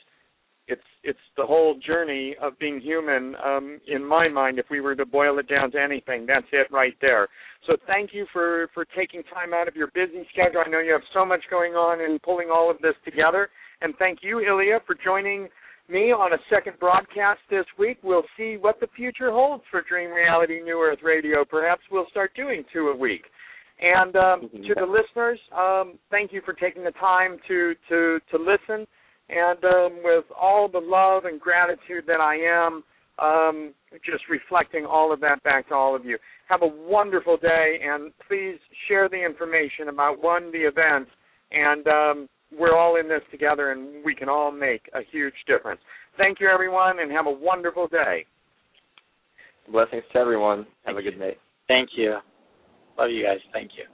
it's 0.69 0.83
it's 1.03 1.19
the 1.37 1.45
whole 1.45 1.79
journey 1.85 2.37
of 2.41 2.59
being 2.59 2.81
human. 2.81 3.35
Um, 3.45 3.81
in 3.89 4.07
my 4.07 4.29
mind, 4.29 4.59
if 4.59 4.67
we 4.71 4.81
were 4.81 4.95
to 4.95 5.07
boil 5.07 5.39
it 5.39 5.49
down 5.49 5.71
to 5.73 5.81
anything, 5.81 6.27
that's 6.27 6.47
it 6.53 6.69
right 6.71 6.95
there. 7.01 7.29
So 7.67 7.77
thank 7.87 8.11
you 8.13 8.27
for 8.33 8.69
for 8.75 8.85
taking 8.97 9.23
time 9.35 9.55
out 9.55 9.67
of 9.67 9.75
your 9.75 9.89
busy 9.89 10.27
schedule. 10.33 10.63
I 10.65 10.71
know 10.71 10.81
you 10.81 10.93
have 10.93 11.09
so 11.15 11.25
much 11.25 11.41
going 11.51 11.73
on 11.73 12.01
and 12.01 12.23
pulling 12.23 12.51
all 12.53 12.71
of 12.71 12.79
this 12.81 12.95
together. 13.05 13.49
And 13.81 13.95
thank 13.99 14.21
you, 14.23 14.41
Ilya, 14.41 14.81
for 14.87 14.97
joining 15.03 15.49
me 15.89 16.13
on 16.13 16.35
a 16.35 16.39
second 16.51 16.79
broadcast 16.79 17.41
this 17.51 17.65
week. 17.79 17.99
We'll 18.03 18.27
see 18.37 18.57
what 18.61 18.79
the 18.81 18.89
future 18.95 19.31
holds 19.31 19.65
for 19.71 19.83
Dream 19.89 20.11
Reality 20.11 20.61
New 20.61 20.79
Earth 20.81 20.99
Radio. 21.03 21.45
Perhaps 21.45 21.83
we'll 21.91 22.09
start 22.11 22.33
doing 22.35 22.65
two 22.73 22.89
a 22.89 22.97
week. 22.97 23.23
And 23.81 24.17
um, 24.17 24.41
mm-hmm. 24.43 24.63
to 24.65 24.75
the 24.75 24.87
listeners, 24.87 25.39
um, 25.57 25.99
thank 26.11 26.33
you 26.33 26.43
for 26.45 26.53
taking 26.53 26.85
the 26.85 26.93
time 26.93 27.39
to 27.49 27.75
to 27.89 28.19
to 28.31 28.37
listen 28.37 28.87
and 29.29 29.63
um, 29.65 30.01
with 30.03 30.25
all 30.41 30.69
the 30.69 30.79
love 30.79 31.25
and 31.25 31.41
gratitude 31.41 32.05
that 32.07 32.21
I 32.21 32.37
am, 32.37 32.83
um, 33.19 33.75
just 34.05 34.25
reflecting 34.31 34.87
all 34.87 35.13
of 35.13 35.21
that 35.21 35.43
back 35.43 35.69
to 35.69 35.75
all 35.75 35.95
of 35.95 36.05
you. 36.05 36.19
Have 36.49 36.63
a 36.63 36.67
wonderful 36.67 37.37
day, 37.37 37.79
and 37.83 38.13
please 38.27 38.59
share 38.87 39.09
the 39.09 39.23
information 39.23 39.89
about 39.89 40.23
one 40.23 40.51
the 40.53 40.59
event, 40.59 41.09
and 41.51 41.87
um, 41.87 42.29
we're 42.57 42.77
all 42.77 42.97
in 42.99 43.09
this 43.09 43.23
together, 43.31 43.73
and 43.73 44.05
we 44.05 44.15
can 44.15 44.29
all 44.29 44.51
make 44.51 44.89
a 44.95 45.01
huge 45.11 45.35
difference. 45.47 45.81
Thank 46.17 46.41
you, 46.41 46.49
everyone, 46.49 47.01
and 47.01 47.11
have 47.13 47.27
a 47.27 47.31
wonderful 47.31 47.87
day. 47.89 48.25
Blessings 49.71 50.05
to 50.13 50.19
everyone. 50.19 50.67
Have 50.85 50.97
a 50.97 51.03
good 51.03 51.19
day. 51.19 51.37
Thank 51.67 51.91
you. 51.97 52.17
Love 52.99 53.11
you 53.11 53.23
guys. 53.23 53.39
Thank 53.53 53.73
you. 53.77 53.85